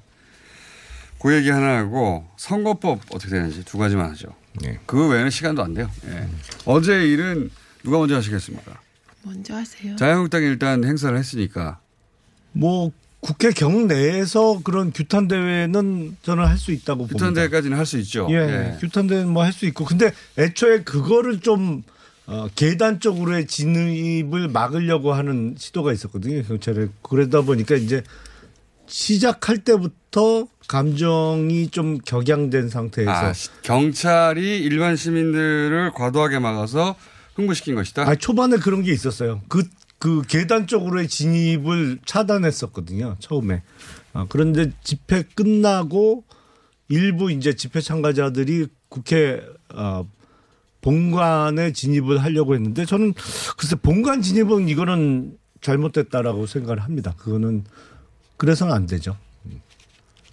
그 1.23 1.35
얘기 1.35 1.49
하나 1.49 1.79
하고 1.79 2.29
선거법 2.37 3.01
어떻게 3.15 3.31
되는지 3.31 3.65
두 3.65 3.79
가지만 3.79 4.11
하죠. 4.11 4.29
그 4.85 5.09
외에는 5.09 5.31
시간도 5.31 5.65
안 5.65 5.73
돼요. 5.73 5.91
예. 6.05 6.29
어제 6.67 7.09
일은 7.09 7.51
누가 7.83 7.97
먼저 7.97 8.17
하시겠습니까? 8.17 8.79
먼저 9.23 9.55
하세요. 9.57 9.97
자유한국당이 9.97 10.45
일단 10.45 10.85
행사를 10.85 11.17
했으니까 11.17 11.81
뭐 12.53 12.93
국회 13.25 13.51
경내에서 13.53 14.61
그런 14.63 14.93
규탄 14.93 15.29
대회는 15.29 16.19
저는 16.23 16.45
할 16.45 16.59
수 16.59 16.73
있다고 16.73 17.07
봅니다. 17.07 17.15
규탄 17.17 17.33
대회까지는 17.35 17.79
할 17.79 17.87
수 17.87 17.97
있죠. 17.99 18.27
예, 18.31 18.35
예. 18.37 18.77
규탄 18.81 19.07
대회는 19.07 19.33
뭐 19.33 19.43
할 19.43 19.53
수 19.53 19.65
있고 19.65 19.87
근데 19.87 20.13
애초에 20.37 20.83
그거를 20.83 21.41
좀 21.41 21.83
어, 22.27 22.49
계단 22.55 23.01
쪽으로의 23.01 23.47
진입을 23.47 24.49
막으려고 24.49 25.13
하는 25.15 25.55
시도가 25.59 25.93
있었거든요 25.93 26.43
경찰에 26.43 26.89
그러다 27.03 27.43
보니까 27.43 27.77
이제 27.77 28.03
시작할 28.87 29.59
때부터 29.59 30.47
감정이 30.69 31.69
좀 31.69 31.99
격양된 31.99 32.69
상태에서 32.69 33.11
아, 33.11 33.33
시- 33.33 33.49
경찰이 33.63 34.59
일반 34.59 34.97
시민들을 34.97 35.93
과도하게 35.95 36.39
막아서 36.41 36.95
흥분시킨 37.37 37.75
것이다. 37.75 38.03
아 38.09 38.15
초반에 38.15 38.57
그런 38.59 38.83
게 38.83 38.93
있었어요. 38.93 39.41
그, 39.49 39.65
그 39.99 40.23
계단 40.27 40.67
쪽으로의 40.67 41.09
진입을 41.09 42.01
차단했었거든요. 42.05 43.17
처음에. 43.21 43.63
아, 44.13 44.27
그런데 44.29 44.71
집회 44.83 45.23
끝나고 45.23 46.25
일부 46.89 47.31
이제 47.31 47.55
집회 47.55 47.81
참가자들이 47.81 48.67
국회 48.89 49.43
어, 49.75 50.07
본관에 50.81 51.73
진입을 51.73 52.23
하려고 52.23 52.55
했는데 52.55 52.85
저는 52.85 53.15
글쎄 53.57 53.77
본관 53.77 54.21
진입은 54.21 54.69
이거는 54.69 55.39
잘못됐다라고 55.63 56.47
생각을 56.47 56.81
합니다. 56.81 57.15
그거는 57.17 57.65
그래서는 58.37 58.75
안 58.75 58.87
되죠. 58.87 59.17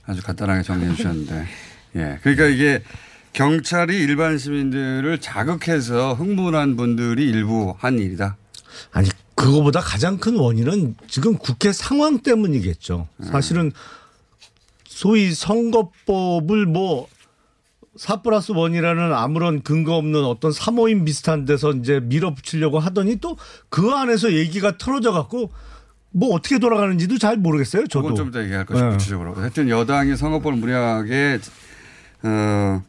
아주 0.05 0.21
간단하게 0.21 0.63
정리해 0.63 0.93
주셨는데. 0.95 1.45
예. 1.95 2.19
그러니까 2.21 2.47
이게 2.47 2.83
경찰이 3.33 3.97
일반 3.97 4.37
시민들을 4.37 5.19
자극해서 5.19 6.13
흥분한 6.13 6.75
분들이 6.75 7.29
일부 7.29 7.73
한 7.77 7.97
일이다. 7.97 8.35
아니 8.91 9.09
그거보다 9.41 9.79
가장 9.81 10.17
큰 10.17 10.37
원인은 10.37 10.95
지금 11.07 11.37
국회 11.37 11.71
상황 11.73 12.19
때문이겠죠. 12.19 13.07
사실은 13.23 13.71
소위 14.85 15.33
선거법을 15.33 16.65
뭐, 16.67 17.07
4 17.97 18.21
플러스 18.21 18.53
1이라는 18.53 19.13
아무런 19.13 19.61
근거 19.63 19.95
없는 19.95 20.23
어떤 20.23 20.51
사모임 20.51 21.03
비슷한 21.05 21.45
데서 21.45 21.71
이제 21.73 21.99
밀어붙이려고 21.99 22.79
하더니 22.79 23.17
또 23.17 23.35
그 23.69 23.89
안에서 23.91 24.33
얘기가 24.33 24.77
틀어져 24.77 25.11
갖고 25.11 25.51
뭐 26.11 26.33
어떻게 26.35 26.59
돌아가는지도 26.59 27.17
잘 27.17 27.37
모르겠어요. 27.37 27.87
저도. 27.87 28.03
그건 28.03 28.15
좀 28.15 28.29
이따 28.29 28.43
얘기할 28.43 28.65
것이 28.65 28.81
네. 28.83 28.89
구체적으로. 28.91 29.33
하여튼 29.33 29.69
여당이 29.69 30.15
선거법을 30.17 30.57
무리하게 30.57 31.39
어, 32.23 32.83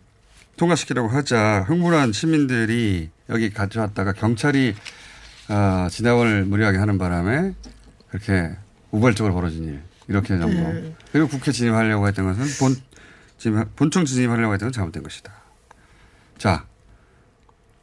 통과시키려고 0.57 1.09
하자 1.09 1.65
흥분한 1.67 2.13
시민들이 2.13 3.11
여기 3.29 3.51
가져왔다가 3.51 4.13
경찰이 4.13 4.75
어, 5.53 5.89
진압을 5.91 6.47
무리하게 6.47 6.79
하는 6.79 6.97
바람에 6.97 7.53
그렇게 8.09 8.51
우발적으로 8.91 9.35
벌어진 9.35 9.65
일 9.65 9.83
이렇게 10.09 10.29
정도. 10.39 10.49
네. 10.49 10.95
그리고 11.13 11.29
국회 11.29 11.53
진입하려고 11.53 12.09
했던 12.09 12.25
것은 12.25 12.45
본 12.59 12.77
지금 13.37 13.65
본청 13.77 14.07
진입하려고 14.07 14.55
했던 14.55 14.69
건 14.69 14.73
잘못된 14.73 15.03
것이다. 15.03 15.33
자, 16.39 16.65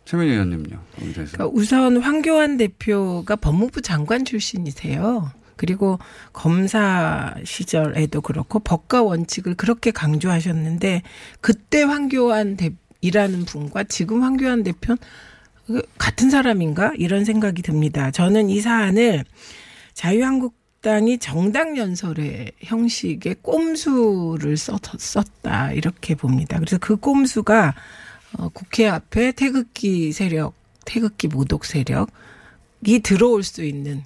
최민희 0.06 0.32
의원님요. 0.32 0.80
그러니까 0.96 1.46
우선 1.48 1.98
황교안 1.98 2.58
대표가 2.58 3.36
법무부 3.36 3.82
장관 3.82 4.26
출신이세요. 4.26 5.32
그리고 5.56 6.00
검사 6.34 7.36
시절에도 7.44 8.22
그렇고 8.22 8.60
법과 8.60 9.04
원칙을 9.04 9.56
그렇게 9.56 9.92
강조하셨는데 9.92 11.04
그때 11.42 11.84
황교안 11.84 12.58
대이라는 12.58 13.46
분과 13.46 13.84
지금 13.84 14.24
황교안 14.24 14.64
대표는 14.64 14.98
그 14.98 15.06
같은 15.98 16.30
사람인가 16.30 16.94
이런 16.98 17.26
생각이 17.26 17.62
듭니다. 17.62 18.12
저는 18.12 18.50
이 18.50 18.60
사안을 18.62 19.24
자유한국 19.94 20.56
당이 20.82 21.18
정당 21.18 21.78
연설의 21.78 22.54
형식의 22.62 23.36
꼼수를 23.42 24.56
썼, 24.56 24.82
썼다 24.98 25.74
이렇게 25.74 26.16
봅니다. 26.16 26.58
그래서 26.58 26.78
그 26.80 26.96
꼼수가 26.96 27.76
어, 28.38 28.50
국회 28.50 28.88
앞에 28.88 29.34
태극기 29.34 30.12
세력, 30.14 30.54
태극기 30.86 31.28
모독 31.28 31.66
세력이 31.66 33.00
들어올 33.04 33.44
수 33.44 33.64
있는 33.64 34.04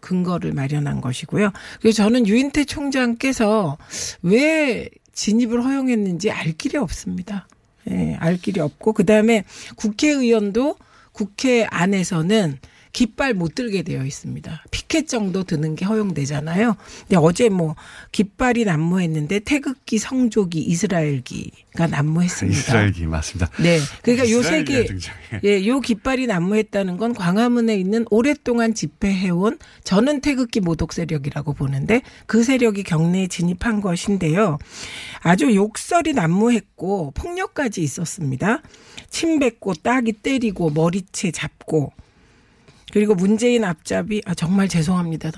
근거를 0.00 0.52
마련한 0.52 1.00
것이고요. 1.00 1.52
그리고 1.80 1.92
저는 1.92 2.26
유인태 2.26 2.64
총장께서 2.64 3.76
왜 4.22 4.88
진입을 5.12 5.64
허용했는지 5.64 6.30
알 6.30 6.52
길이 6.52 6.78
없습니다. 6.78 7.46
예, 7.90 8.16
알 8.18 8.38
길이 8.38 8.60
없고 8.60 8.94
그다음에 8.94 9.44
국회의원도 9.76 10.76
국회 11.14 11.64
안에서는 11.70 12.58
깃발 12.94 13.34
못 13.34 13.56
들게 13.56 13.82
되어 13.82 14.06
있습니다. 14.06 14.64
피켓 14.70 15.08
정도 15.08 15.42
드는 15.42 15.74
게 15.74 15.84
허용되잖아요. 15.84 16.76
근데 17.00 17.16
어제 17.16 17.48
뭐 17.48 17.74
깃발이 18.12 18.64
난무했는데 18.64 19.40
태극기, 19.40 19.98
성조기, 19.98 20.60
이스라엘기가 20.60 21.88
난무했습니다. 21.88 22.56
이스라엘기 22.56 23.06
맞습니다. 23.06 23.50
네. 23.60 23.80
그러니까 24.02 24.30
요세 24.30 24.38
이스라엘기가 24.38 24.80
개, 24.80 24.86
등장해. 24.86 25.40
예, 25.42 25.66
요 25.66 25.80
깃발이 25.80 26.28
난무했다는 26.28 26.96
건 26.96 27.14
광화문에 27.14 27.76
있는 27.76 28.06
오랫동안 28.10 28.74
집회해온 28.74 29.58
저는 29.82 30.20
태극기 30.20 30.60
모독 30.60 30.92
세력이라고 30.92 31.52
보는데 31.52 32.00
그 32.26 32.44
세력이 32.44 32.84
경내에 32.84 33.26
진입한 33.26 33.80
것인데요. 33.80 34.58
아주 35.18 35.52
욕설이 35.52 36.12
난무했고 36.12 37.10
폭력까지 37.10 37.82
있었습니다. 37.82 38.62
침 39.10 39.40
뱉고 39.40 39.74
따기 39.82 40.12
때리고 40.12 40.70
머리채 40.70 41.32
잡고 41.32 41.92
그리고 42.94 43.16
문재인 43.16 43.64
앞잡이 43.64 44.22
아 44.24 44.34
정말 44.34 44.68
죄송합니다. 44.68 45.32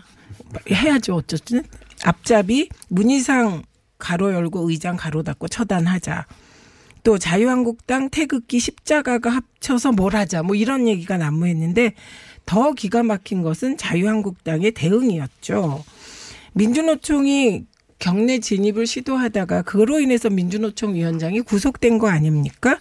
해야죠 0.70 1.14
어쨌든 1.14 1.64
앞잡이 2.04 2.68
문희상 2.90 3.62
가로 3.96 4.34
열고 4.34 4.68
의장 4.68 4.96
가로 4.98 5.22
닫고 5.22 5.48
처단하자. 5.48 6.26
또 7.02 7.16
자유한국당 7.16 8.10
태극기 8.10 8.58
십자가가 8.58 9.30
합쳐서 9.30 9.92
뭘 9.92 10.16
하자 10.16 10.42
뭐 10.42 10.54
이런 10.54 10.86
얘기가 10.86 11.16
난무했는데 11.16 11.94
더 12.44 12.74
기가 12.74 13.02
막힌 13.02 13.40
것은 13.40 13.78
자유한국당의 13.78 14.72
대응이었죠. 14.72 15.82
민주노총이 16.52 17.64
경내 17.98 18.40
진입을 18.40 18.86
시도하다가 18.86 19.62
그로 19.62 19.98
인해서 20.00 20.28
민주노총 20.28 20.94
위원장이 20.94 21.40
구속된 21.40 21.96
거 21.96 22.08
아닙니까? 22.08 22.78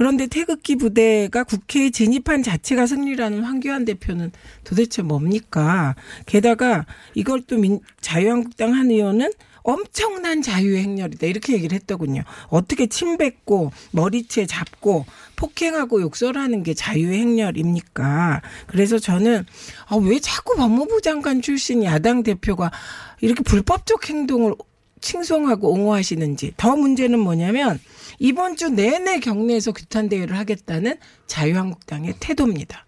그런데 0.00 0.26
태극기 0.26 0.76
부대가 0.76 1.44
국회에 1.44 1.90
진입한 1.90 2.42
자체가 2.42 2.86
승리라는 2.86 3.44
황교안 3.44 3.84
대표는 3.84 4.32
도대체 4.64 5.02
뭡니까? 5.02 5.94
게다가 6.24 6.86
이걸 7.14 7.42
또 7.42 7.58
민, 7.58 7.80
자유한국당 8.00 8.72
한 8.72 8.90
의원은 8.90 9.30
엄청난 9.62 10.40
자유의 10.40 10.82
행렬이다 10.84 11.26
이렇게 11.26 11.52
얘기를 11.52 11.74
했더군요. 11.74 12.22
어떻게 12.48 12.86
침 12.86 13.18
뱉고 13.18 13.72
머리채 13.90 14.46
잡고 14.46 15.04
폭행하고 15.36 16.00
욕설하는 16.00 16.62
게 16.62 16.72
자유의 16.72 17.18
행렬입니까? 17.18 18.40
그래서 18.68 18.98
저는 18.98 19.44
아, 19.86 19.96
왜 19.96 20.18
자꾸 20.18 20.56
법무부 20.56 21.02
장관 21.02 21.42
출신 21.42 21.84
야당 21.84 22.22
대표가 22.22 22.70
이렇게 23.20 23.42
불법적 23.42 24.08
행동을 24.08 24.54
칭송하고 25.02 25.70
옹호하시는지 25.74 26.54
더 26.56 26.74
문제는 26.74 27.18
뭐냐면 27.18 27.78
이번 28.20 28.54
주 28.54 28.68
내내 28.68 29.18
경내에서 29.18 29.72
규탄 29.72 30.10
대회를 30.10 30.36
하겠다는 30.38 30.98
자유한국당의 31.26 32.14
태도입니다. 32.20 32.84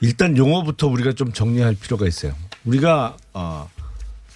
일단 0.00 0.36
용어부터 0.36 0.88
우리가 0.88 1.12
좀 1.12 1.32
정리할 1.32 1.76
필요가 1.76 2.06
있어요. 2.06 2.34
우리가 2.64 3.16
어, 3.32 3.70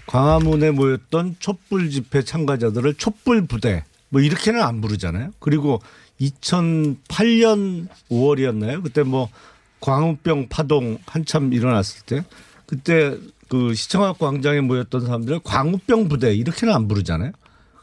광화문에 0.06 0.70
모였던 0.70 1.36
촛불 1.40 1.90
집회 1.90 2.22
참가자들을 2.22 2.94
촛불 2.94 3.44
부대 3.46 3.84
뭐 4.08 4.20
이렇게는 4.20 4.62
안 4.62 4.80
부르잖아요. 4.80 5.32
그리고 5.40 5.82
2008년 6.20 7.88
5월이었나요? 8.08 8.84
그때 8.84 9.02
뭐 9.02 9.28
광우병 9.80 10.46
파동 10.48 10.98
한참 11.06 11.52
일어났을 11.52 12.02
때 12.06 12.24
그때 12.66 13.16
그 13.48 13.74
시청학 13.74 14.18
광장에 14.18 14.60
모였던 14.60 15.06
사람들을 15.06 15.40
광우병 15.42 16.08
부대 16.08 16.32
이렇게는 16.34 16.72
안 16.72 16.86
부르잖아요. 16.86 17.32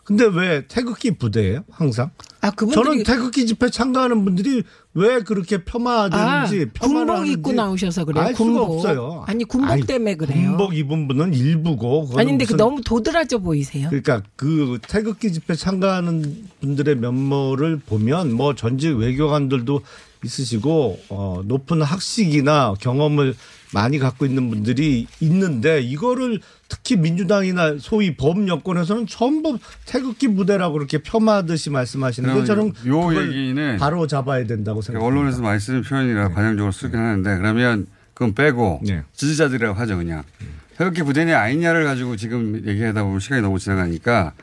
근데 0.03 0.25
왜 0.25 0.67
태극기 0.67 1.11
부대예요? 1.11 1.63
항상? 1.71 2.11
아, 2.41 2.51
그분들이- 2.51 2.73
저는 2.73 3.03
태극기 3.03 3.45
집회 3.47 3.69
참가하는 3.69 4.25
분들이 4.25 4.63
왜 4.93 5.21
그렇게 5.21 5.63
폄하되는지 5.63 6.71
아, 6.77 6.85
군복 6.85 7.27
입고 7.27 7.53
나오셔서 7.53 8.03
그래요. 8.03 8.25
알 8.25 8.33
군복. 8.33 8.63
수가 8.81 8.91
없어요. 8.91 9.23
아니 9.27 9.45
군복 9.45 9.71
아니, 9.71 9.81
때문에 9.83 10.15
그래요. 10.15 10.49
군복 10.49 10.75
입은 10.75 11.07
분은 11.07 11.33
일부고. 11.33 12.09
아니 12.17 12.31
근데 12.31 12.43
그 12.45 12.55
너무 12.55 12.81
도드라져 12.81 13.37
보이세요. 13.37 13.87
그러니까 13.87 14.21
그 14.35 14.77
태극기 14.87 15.31
집회 15.31 15.55
참가하는 15.55 16.47
분들의 16.59 16.97
면모를 16.97 17.77
보면 17.85 18.33
뭐 18.33 18.55
전직 18.55 18.97
외교관들도 18.97 19.81
있으시고 20.25 20.99
어 21.09 21.41
높은 21.45 21.81
학식이나 21.81 22.73
경험을 22.79 23.35
많이 23.73 23.99
갖고 23.99 24.25
있는 24.25 24.49
분들이 24.49 25.07
있는데 25.19 25.81
이거를 25.81 26.39
특히 26.69 26.95
민주당이나 26.95 27.75
소위 27.79 28.15
범 28.15 28.47
여권에서는 28.47 29.07
전부 29.07 29.57
태극기 29.85 30.29
부대라고 30.29 30.73
그렇게 30.73 30.99
폄하하듯이 30.99 31.69
말씀하시는데 31.69 32.45
저는 32.45 32.73
요 32.87 33.15
얘기는 33.21 33.77
바로 33.77 34.07
잡아야 34.07 34.45
된다고 34.45 34.81
생각합니다. 34.81 35.19
언론에서 35.19 35.41
많이 35.41 35.59
쓰는 35.59 35.81
표현이라 35.81 36.29
관용적으로 36.29 36.71
쓰긴 36.71 36.99
하는데 36.99 37.37
그러면 37.37 37.87
그건 38.13 38.33
빼고 38.33 38.81
지지자들이라고 39.13 39.77
하죠 39.79 39.97
그냥. 39.97 40.23
태극기 40.77 41.03
부대냐 41.03 41.39
아니냐를 41.39 41.83
가지고 41.83 42.15
지금 42.15 42.61
얘기하다 42.65 43.03
보면 43.03 43.19
시간이 43.19 43.41
너무 43.41 43.59
지나가니까 43.59 44.33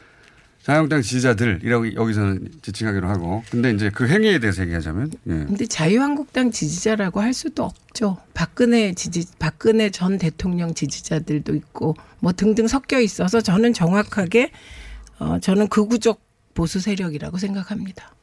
자유한국당 0.63 1.01
지지자들이라고 1.01 1.95
여기서는 1.95 2.49
지칭하기로 2.63 3.09
하고 3.09 3.43
근데 3.51 3.71
이제 3.71 3.91
그 3.91 4.07
행위에 4.07 4.39
대해서 4.41 4.63
얘기하자면 4.63 5.11
예. 5.27 5.31
근데 5.31 5.67
자유한국당 5.67 6.51
지지자라고 6.51 7.21
할 7.21 7.33
수도 7.33 7.65
없죠. 7.65 8.19
박근혜 8.35 8.93
지지 8.93 9.27
박근혜 9.39 9.89
전 9.91 10.19
대통령 10.19 10.75
지지자들도 10.75 11.55
있고 11.55 11.97
뭐 12.21 12.33
등등 12.33 12.69
섞여 12.69 13.01
있어서 13.01 13.41
저는 13.41 13.73
정확하게 13.73 14.51
어 15.19 15.39
저는 15.41 15.69
극우적 15.69 16.21
보수 16.53 16.79
세력이라고 16.79 17.39
생각합니다. 17.39 18.15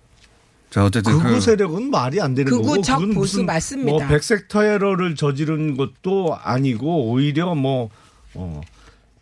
자 0.70 0.86
어쨌든 0.86 1.14
극우 1.14 1.24
그- 1.36 1.42
세력은 1.42 1.90
말이 1.90 2.22
안 2.22 2.36
되는 2.36 2.52
거고 2.52 2.64
극우적 2.74 3.00
그건 3.00 3.16
보수 3.16 3.38
무슨 3.38 3.46
맞습니다. 3.48 3.90
뭐 3.92 4.08
백색 4.08 4.48
테러를 4.48 5.16
저지른 5.16 5.76
것도 5.76 6.38
아니고 6.40 7.10
오히려 7.10 7.56
뭐 7.56 7.90
어, 8.36 8.62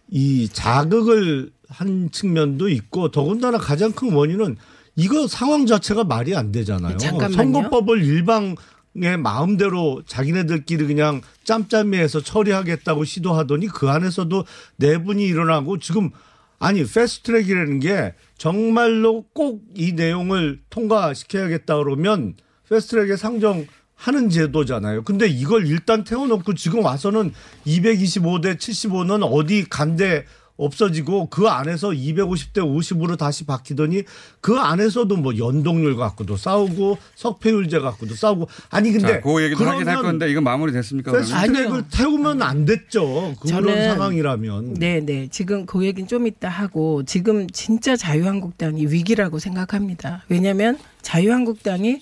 이 0.10 0.50
자극을 0.52 1.52
한 1.76 2.10
측면도 2.12 2.70
있고 2.70 3.12
더군다나 3.12 3.58
가장 3.58 3.92
큰 3.92 4.14
원인은 4.14 4.58
이거 4.96 5.28
상황 5.28 5.66
자체가 5.66 6.06
말이 6.06 6.36
안 6.36 6.52
되잖아요. 6.52 6.98
잠깐만요. 6.98 7.36
선거법을 7.36 8.04
일방 8.04 8.56
의 8.98 9.18
마음대로 9.18 10.04
자기네들끼리 10.08 10.88
그냥 10.88 11.20
짬짬이해서 11.44 12.22
처리하겠다고 12.22 13.04
시도하더니 13.04 13.68
그 13.68 13.90
안에서도 13.90 14.46
내분이 14.78 15.26
일어나고 15.26 15.80
지금 15.80 16.12
아니 16.60 16.86
패스트트랙이라는 16.86 17.82
게 17.82 18.14
정말로 18.38 19.26
꼭 19.34 19.62
이 19.76 19.92
내용을 19.92 20.62
통과시켜야겠다 20.70 21.76
그러면 21.76 22.36
패스트트랙에 22.70 23.18
상정 23.18 23.68
하는 23.96 24.30
제도잖아요. 24.30 25.04
근데 25.04 25.28
이걸 25.28 25.68
일단 25.68 26.06
태워놓고 26.06 26.54
지금 26.54 26.84
와서는 26.86 27.34
225대 27.68 28.58
75는 28.58 29.28
어디 29.30 29.66
간대 29.70 30.26
없어지고 30.58 31.28
그 31.30 31.48
안에서 31.48 31.90
250대 31.90 32.60
50으로 32.60 33.18
다시 33.18 33.46
바뀌더니 33.46 34.04
그 34.40 34.58
안에서도 34.58 35.16
뭐 35.18 35.38
연동률 35.38 35.98
갖고도 35.98 36.38
싸우고 36.38 36.98
석패율제 37.16 37.80
갖고도 37.80 38.16
싸우고 38.16 38.48
아니 38.70 38.92
근데 38.92 39.08
자, 39.08 39.22
그 39.22 39.44
얘기도 39.44 39.66
하긴 39.66 39.88
할 39.88 40.02
건데 40.02 40.32
이건 40.32 40.44
마무리 40.46 40.72
됐습니까? 40.72 41.12
패스트트랙을 41.12 41.84
태우면 41.92 42.42
안 42.42 42.64
됐죠. 42.66 43.36
그런 43.42 43.64
저는- 43.66 43.84
상황이라면. 43.90 44.74
네, 44.76 45.02
네. 45.02 45.28
지금 45.30 45.66
그 45.66 45.84
얘기는 45.86 46.08
좀 46.08 46.26
이따 46.28 46.48
하고 46.48 47.04
지금 47.04 47.50
진짜 47.50 47.98
자유한국당이 47.98 48.86
위기라고 48.88 49.40
생각합니다. 49.40 50.24
왜냐하면 50.30 50.78
자유한국당이 51.02 52.02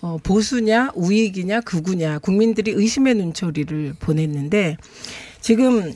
어, 0.00 0.18
보수냐 0.22 0.90
우익이냐 0.94 1.60
극우냐 1.62 2.18
국민들이 2.18 2.72
의심의 2.72 3.14
눈초리를 3.14 3.94
보냈는데 4.00 4.76
지금 5.40 5.92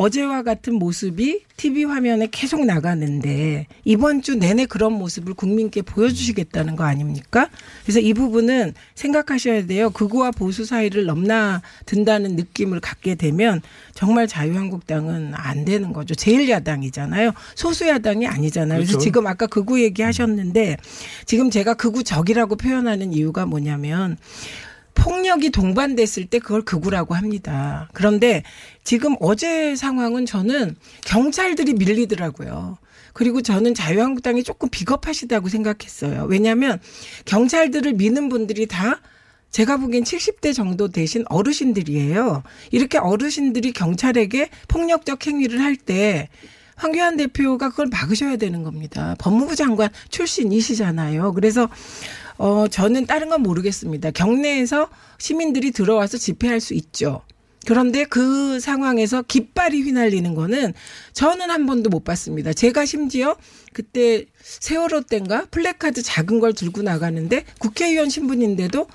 어제와 0.00 0.42
같은 0.42 0.76
모습이 0.76 1.42
TV 1.58 1.84
화면에 1.84 2.26
계속 2.30 2.64
나가는데 2.64 3.66
이번 3.84 4.22
주 4.22 4.34
내내 4.34 4.64
그런 4.64 4.94
모습을 4.94 5.34
국민께 5.34 5.82
보여주시겠다는 5.82 6.74
거 6.74 6.84
아닙니까? 6.84 7.50
그래서 7.82 8.00
이 8.00 8.14
부분은 8.14 8.72
생각하셔야 8.94 9.66
돼요. 9.66 9.90
극우와 9.90 10.30
보수 10.30 10.64
사이를 10.64 11.04
넘나든다는 11.04 12.36
느낌을 12.36 12.80
갖게 12.80 13.14
되면 13.14 13.60
정말 13.92 14.26
자유한국당은 14.26 15.34
안 15.34 15.66
되는 15.66 15.92
거죠. 15.92 16.14
제1야당이잖아요. 16.14 17.34
소수 17.54 17.86
야당이 17.86 18.26
아니잖아요. 18.26 18.78
그래서 18.78 18.92
그렇죠. 18.92 19.04
지금 19.04 19.26
아까 19.26 19.46
극우 19.46 19.80
얘기하셨는데 19.80 20.78
지금 21.26 21.50
제가 21.50 21.74
극우 21.74 22.04
적이라고 22.04 22.56
표현하는 22.56 23.12
이유가 23.12 23.44
뭐냐면 23.44 24.16
폭력이 25.00 25.50
동반됐을 25.50 26.26
때 26.26 26.38
그걸 26.38 26.62
극우라고 26.62 27.14
합니다. 27.14 27.88
그런데 27.94 28.42
지금 28.84 29.16
어제 29.20 29.74
상황은 29.74 30.26
저는 30.26 30.76
경찰들이 31.06 31.74
밀리더라고요. 31.74 32.78
그리고 33.12 33.42
저는 33.42 33.74
자유한국당이 33.74 34.44
조금 34.44 34.68
비겁하시다고 34.68 35.48
생각했어요. 35.48 36.26
왜냐하면 36.28 36.78
경찰들을 37.24 37.94
미는 37.94 38.28
분들이 38.28 38.66
다 38.66 39.00
제가 39.50 39.78
보기엔 39.78 40.04
70대 40.04 40.54
정도 40.54 40.88
되신 40.88 41.24
어르신들이에요. 41.28 42.42
이렇게 42.70 42.98
어르신들이 42.98 43.72
경찰에게 43.72 44.50
폭력적 44.68 45.26
행위를 45.26 45.60
할때 45.60 46.28
황교안 46.76 47.16
대표가 47.16 47.70
그걸 47.70 47.88
막으셔야 47.88 48.36
되는 48.36 48.62
겁니다. 48.62 49.14
법무부 49.18 49.54
장관 49.54 49.90
출신이시잖아요. 50.08 51.32
그래서 51.34 51.68
어 52.40 52.68
저는 52.68 53.04
다른 53.04 53.28
건 53.28 53.42
모르겠습니다. 53.42 54.12
경내에서 54.12 54.88
시민들이 55.18 55.72
들어와서 55.72 56.16
집회할 56.16 56.58
수 56.60 56.72
있죠. 56.72 57.20
그런데 57.66 58.04
그 58.04 58.58
상황에서 58.60 59.20
깃발이 59.20 59.82
휘날리는 59.82 60.34
거는 60.34 60.72
저는 61.12 61.50
한 61.50 61.66
번도 61.66 61.90
못 61.90 62.02
봤습니다. 62.02 62.54
제가 62.54 62.86
심지어 62.86 63.36
그때 63.74 64.24
세월호 64.40 65.02
때인가 65.02 65.44
플래카드 65.50 66.02
작은 66.02 66.40
걸 66.40 66.54
들고 66.54 66.80
나가는데 66.80 67.44
국회의원 67.58 68.08
신분인데도 68.08 68.86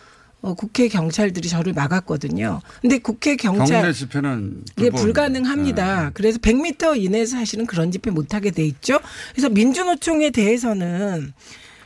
어, 0.41 0.55
국회 0.55 0.87
경찰들이 0.87 1.47
저를 1.47 1.73
막았거든요. 1.73 2.61
근데 2.81 2.97
국회 2.97 3.35
경찰 3.35 3.81
경내 3.81 3.93
집회는 3.93 4.63
예. 4.79 4.89
불가능합니다. 4.89 6.11
그래서 6.15 6.39
100m 6.39 6.99
이내에서 6.99 7.37
사실은 7.37 7.67
그런 7.67 7.91
집회 7.91 8.09
못 8.09 8.33
하게 8.33 8.49
돼 8.49 8.65
있죠. 8.65 8.99
그래서 9.33 9.49
민주노총에 9.49 10.31
대해서는 10.31 11.31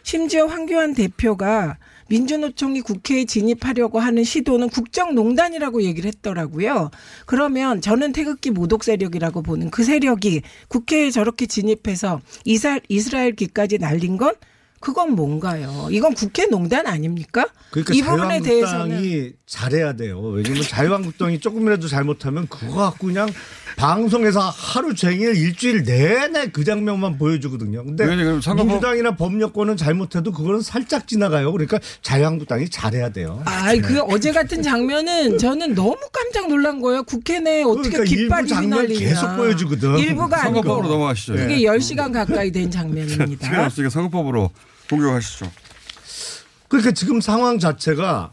심지어 0.10 0.48
황교안 0.48 0.96
대표가 0.96 1.78
민주노총이 2.08 2.82
국회에 2.82 3.26
진입하려고 3.26 4.00
하는 4.00 4.24
시도는 4.24 4.70
국정농단이라고 4.70 5.84
얘기를 5.84 6.08
했더라고요. 6.08 6.90
그러면 7.28 7.80
저는 7.80 8.12
태극기 8.12 8.50
모독 8.50 8.84
세력이라고 8.84 9.44
보는 9.44 9.70
그 9.70 9.84
세력이 9.84 10.42
국회에 10.68 11.12
저렇게 11.12 11.46
진입해서 11.46 12.22
이스라엘, 12.44 12.82
이스라엘기까지 12.90 13.78
날린 13.78 14.18
건 14.18 14.34
그건 14.80 15.12
뭔가요? 15.12 15.90
이건 15.92 16.16
국회 16.16 16.48
농단 16.48 16.88
아닙니까? 16.88 17.46
그러니까 17.70 17.94
이 17.94 18.02
부분에 18.02 18.40
대해서는 18.40 18.90
자유한국당이 18.90 19.32
잘해야 19.46 19.94
돼요. 19.94 20.22
왜냐면 20.22 20.64
자유한국당이 20.64 21.40
조금이라도 21.40 21.88
잘못하면 21.88 22.48
그거 22.48 22.78
갖고 22.78 23.08
그냥 23.08 23.30
방송에서 23.76 24.40
하루 24.50 24.94
종일 24.94 25.36
일주일 25.36 25.84
내내 25.84 26.48
그 26.48 26.64
장면만 26.64 27.18
보여주거든요. 27.18 27.84
근데 27.86 28.06
선거법- 28.42 28.66
민주당이나 28.68 29.16
법력권은 29.16 29.78
잘못해도 29.78 30.32
그거는 30.32 30.62
살짝 30.62 31.08
지나가요. 31.08 31.52
그러니까 31.52 31.80
자유한국당이 32.02 32.70
잘해야 32.70 33.10
돼요. 33.10 33.42
아, 33.46 33.74
그 33.78 34.02
어제 34.02 34.32
같은 34.32 34.62
장면은 34.62 35.38
저는 35.38 35.76
너무 35.76 35.98
깜짝 36.12 36.48
놀란 36.48 36.82
거예요. 36.82 37.04
국회 37.04 37.40
내에 37.40 37.64
어떻게 37.64 37.90
그러니까 37.90 38.04
깃발이 38.16 38.48
장면 38.48 38.80
휘날리냐. 38.82 39.00
계속 39.10 39.36
보여주거든. 39.38 39.98
일부가 40.00 40.42
아니고 40.44 40.56
선거법으로 40.62 40.88
넘어가시죠. 40.90 41.34
그게 41.34 41.62
예. 41.62 41.66
10시간 41.68 42.12
가까이 42.14 42.52
된 42.52 42.70
장면입니다. 42.72 43.46
시간 43.48 43.66
없으니까 43.66 43.90
선거법으로 43.90 44.52
공격하시죠. 44.90 45.50
그러니까 46.68 46.92
지금 46.92 47.22
상황 47.22 47.60
자체가 47.60 48.32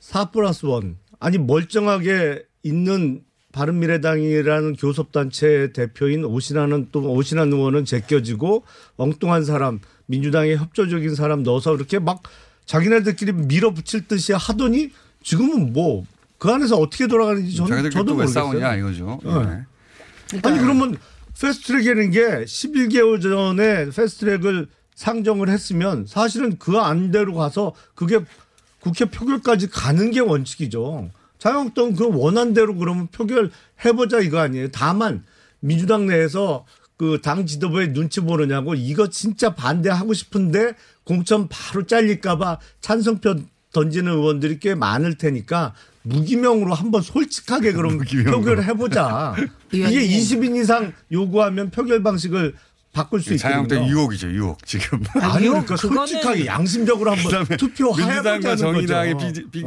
4 0.00 0.30
플러스 0.30 0.66
1 0.66 0.96
아니 1.20 1.38
멀쩡하게 1.38 2.42
있는 2.62 3.20
바른미래당이라는 3.52 4.76
교섭단체 4.76 5.72
대표인 5.72 6.24
오신하는 6.24 6.88
또 6.92 7.00
오신한 7.12 7.52
의원은 7.52 7.84
제껴지고 7.84 8.64
엉뚱한 8.96 9.44
사람 9.44 9.80
민주당의 10.06 10.56
협조적인 10.56 11.14
사람 11.14 11.42
넣어서 11.42 11.74
이렇게 11.74 11.98
막 11.98 12.22
자기네들끼리 12.66 13.32
밀어붙일 13.32 14.06
듯이 14.06 14.32
하더니 14.32 14.90
지금은 15.22 15.72
뭐 15.72 16.04
그 16.38 16.48
안에서 16.50 16.76
어떻게 16.76 17.06
돌아가는지 17.06 17.54
저는 17.54 17.90
저도 17.90 18.14
모르겠어요. 18.14 18.44
싸우냐 18.52 18.76
이거죠. 18.76 19.18
네. 19.24 19.30
예. 20.34 20.40
아니 20.44 20.58
그러면 20.58 20.96
패스트트랙이라는 21.38 22.10
게 22.10 22.20
11개월 22.44 23.20
전에 23.20 23.86
패스트트랙을 23.86 24.68
상정을 24.94 25.48
했으면 25.48 26.06
사실은 26.06 26.58
그 26.58 26.78
안대로 26.78 27.34
가서 27.34 27.74
그게 27.94 28.20
국회 28.80 29.04
표결까지 29.04 29.68
가는 29.68 30.10
게 30.10 30.20
원칙이죠. 30.20 31.10
자유한국당 31.38 31.94
그 31.94 32.08
원안대로 32.10 32.74
그러면 32.76 33.06
표결 33.08 33.50
해보자 33.84 34.20
이거 34.20 34.38
아니에요. 34.38 34.68
다만 34.70 35.24
민주당 35.60 36.06
내에서 36.06 36.66
그 36.96 37.20
당 37.22 37.46
지도부의 37.46 37.92
눈치 37.92 38.20
보느냐고 38.20 38.74
이거 38.74 39.08
진짜 39.08 39.54
반대하고 39.54 40.14
싶은데 40.14 40.72
공천 41.04 41.48
바로 41.48 41.86
잘릴까봐 41.86 42.58
찬성표 42.80 43.36
던지는 43.72 44.12
의원들이 44.12 44.58
꽤 44.58 44.74
많을 44.74 45.16
테니까 45.16 45.74
무기명으로 46.02 46.74
한번 46.74 47.02
솔직하게 47.02 47.72
그럼 47.72 47.98
표결을 47.98 48.64
해보자. 48.64 49.36
이게 49.70 49.86
의원님. 49.86 50.10
20인 50.10 50.56
이상 50.56 50.92
요구하면 51.12 51.70
표결 51.70 52.02
방식을 52.02 52.54
바꿀 52.92 53.20
수 53.20 53.34
있거든요. 53.34 53.38
자유한국당 53.68 53.88
유혹이죠, 53.88 54.30
유혹 54.32 54.66
지금. 54.66 55.04
아니, 55.20 55.46
그러니까 55.48 55.76
솔직하게 55.76 56.46
양심적으로 56.46 57.12
한번 57.12 57.56
투표해보자는 57.58 58.14
민주당과 58.40 58.56
정의당이 58.56 59.12
거죠. 59.12 59.32
비, 59.32 59.50
비, 59.50 59.64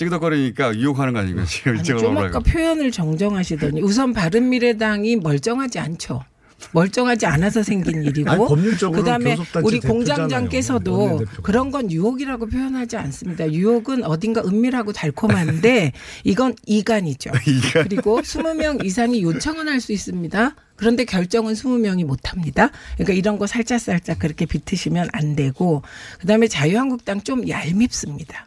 찌그덕거리니까 0.00 0.76
유혹하는 0.76 1.12
거 1.12 1.18
아닙니까? 1.20 1.44
지금 1.46 1.82
좀 1.82 2.16
아까. 2.16 2.38
표현을 2.40 2.90
정정하시더니 2.90 3.82
우선 3.82 4.14
바른미래당이 4.14 5.16
멀쩡하지 5.16 5.78
않죠. 5.78 6.24
멀쩡하지 6.72 7.24
않아서 7.24 7.62
생긴 7.62 8.04
일이고 8.04 8.46
그다음에 8.92 9.36
우리. 9.62 9.80
공장장께서도. 9.80 11.22
그런 11.42 11.70
건 11.70 11.90
유혹이라고 11.90 12.46
표현하지 12.48 12.96
않습니다. 12.98 13.50
유혹은 13.50 14.04
어딘가 14.04 14.42
은밀하고 14.42 14.92
달콤한데 14.92 15.92
이건 16.24 16.54
이간이죠. 16.66 17.30
그리고 17.84 18.20
20명 18.20 18.84
이상이 18.84 19.22
요청은 19.22 19.68
할 19.68 19.80
수 19.80 19.92
있습니다. 19.92 20.54
그런데 20.76 21.04
결정은 21.04 21.52
20명이 21.54 22.04
못 22.04 22.30
합니다. 22.30 22.70
그러니까 22.96 23.12
이런 23.14 23.38
거 23.38 23.46
살짝살짝 23.46 24.18
그렇게 24.18 24.44
비트시면 24.46 25.08
안 25.12 25.36
되고 25.36 25.82
그다음에 26.20 26.46
자유한국당 26.48 27.22
좀 27.22 27.48
얄밉습니다. 27.48 28.46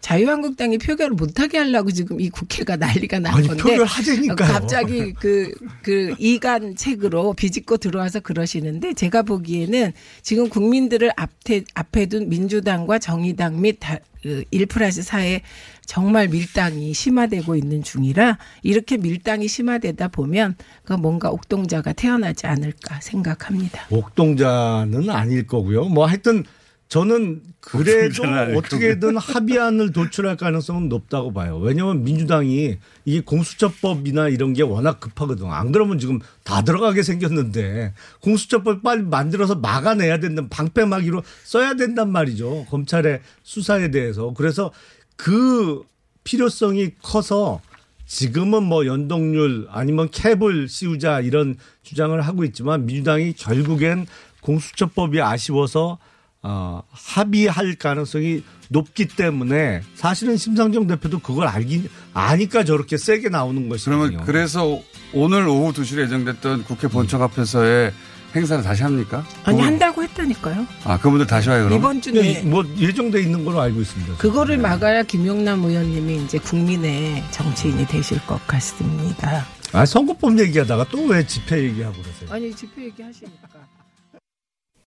자유한국당이 0.00 0.78
표결을 0.78 1.14
못하게 1.14 1.58
하려고 1.58 1.90
지금 1.90 2.20
이 2.20 2.30
국회가 2.30 2.76
난리가 2.76 3.18
난 3.18 3.34
아니, 3.34 3.46
건데 3.46 3.62
표결하자니까요. 3.62 4.52
갑자기 4.52 5.12
그, 5.12 5.52
그 5.82 6.14
이간 6.18 6.74
책으로 6.74 7.34
비집고 7.34 7.76
들어와서 7.76 8.20
그러시는데 8.20 8.94
제가 8.94 9.22
보기에는 9.22 9.92
지금 10.22 10.48
국민들을 10.48 11.10
앞에, 11.16 11.64
앞에 11.74 12.06
둔 12.06 12.28
민주당과 12.28 12.98
정의당 12.98 13.60
및 13.60 13.76
다, 13.78 13.98
그, 14.22 14.44
1 14.50 14.66
플러스 14.66 15.02
4에 15.02 15.42
정말 15.84 16.28
밀당이 16.28 16.94
심화되고 16.94 17.56
있는 17.56 17.82
중이라 17.82 18.38
이렇게 18.62 18.96
밀당이 18.96 19.48
심화되다 19.48 20.08
보면 20.08 20.56
그 20.84 20.92
뭔가 20.92 21.30
옥동자가 21.30 21.92
태어나지 21.92 22.46
않을까 22.46 23.00
생각합니다. 23.00 23.86
옥동자는 23.90 25.10
아닐 25.10 25.46
거고요. 25.46 25.86
뭐 25.86 26.06
하여튼 26.06 26.44
저는 26.90 27.40
그래도 27.60 28.24
어떻게든 28.56 29.16
합의안을 29.16 29.92
도출할 29.92 30.36
가능성은 30.36 30.88
높다고 30.88 31.32
봐요. 31.32 31.56
왜냐하면 31.58 32.02
민주당이 32.02 32.78
이게 33.04 33.20
공수처법이나 33.20 34.28
이런 34.28 34.54
게 34.54 34.64
워낙 34.64 34.98
급하거든. 34.98 35.46
안 35.52 35.70
그러면 35.70 36.00
지금 36.00 36.18
다 36.42 36.62
들어가게 36.62 37.04
생겼는데 37.04 37.94
공수처법 38.22 38.82
빨리 38.82 39.04
만들어서 39.04 39.54
막아내야 39.54 40.18
된다는 40.18 40.48
방패막이로 40.48 41.22
써야 41.44 41.74
된단 41.74 42.10
말이죠. 42.10 42.66
검찰의 42.68 43.20
수사에 43.44 43.92
대해서. 43.92 44.34
그래서 44.36 44.72
그 45.14 45.84
필요성이 46.24 46.90
커서 47.02 47.60
지금은 48.06 48.64
뭐 48.64 48.84
연동률 48.84 49.68
아니면 49.70 50.10
캡을 50.10 50.68
씌우자 50.68 51.20
이런 51.20 51.54
주장을 51.84 52.20
하고 52.20 52.42
있지만 52.42 52.84
민주당이 52.86 53.34
결국엔 53.34 54.08
공수처법이 54.40 55.20
아쉬워서 55.20 55.98
어, 56.42 56.82
합의할 56.90 57.74
가능성이 57.74 58.42
높기 58.68 59.06
때문에 59.08 59.82
사실은 59.94 60.36
심상정 60.36 60.86
대표도 60.86 61.18
그걸 61.18 61.46
알기 61.48 61.88
아니까 62.14 62.64
저렇게 62.64 62.96
세게 62.96 63.28
나오는 63.28 63.68
것이거든요. 63.68 64.00
그러면 64.08 64.24
그래서 64.26 64.80
오늘 65.12 65.46
오후 65.48 65.72
2시에 65.72 66.02
예정됐던 66.04 66.64
국회 66.64 66.88
본청 66.88 67.22
앞에서의 67.22 67.92
행사를 68.34 68.62
다시 68.62 68.84
합니까? 68.84 69.24
아니 69.44 69.56
그분- 69.56 69.64
한다고 69.64 70.02
했다니까요. 70.04 70.64
아 70.84 70.98
그분들 71.00 71.26
다시 71.26 71.48
와요 71.48 71.64
그럼? 71.64 71.78
이번 71.78 72.00
주 72.00 72.12
내. 72.12 72.40
뭐 72.42 72.64
예정돼 72.78 73.20
있는 73.22 73.44
걸로 73.44 73.60
알고 73.60 73.80
있습니다. 73.80 74.16
그거를 74.18 74.56
막아야 74.56 75.02
김용남 75.02 75.64
의원님이 75.64 76.24
이제 76.24 76.38
국민의 76.38 77.24
정치인이 77.32 77.86
되실 77.88 78.24
것 78.26 78.44
같습니다. 78.46 79.44
아 79.72 79.84
선거법 79.84 80.38
얘기하다가 80.38 80.84
또 80.90 81.04
왜 81.06 81.26
집회 81.26 81.60
얘기하고 81.64 82.00
그러세요? 82.00 82.30
아니 82.32 82.54
집회 82.54 82.84
얘기하시니까. 82.84 83.48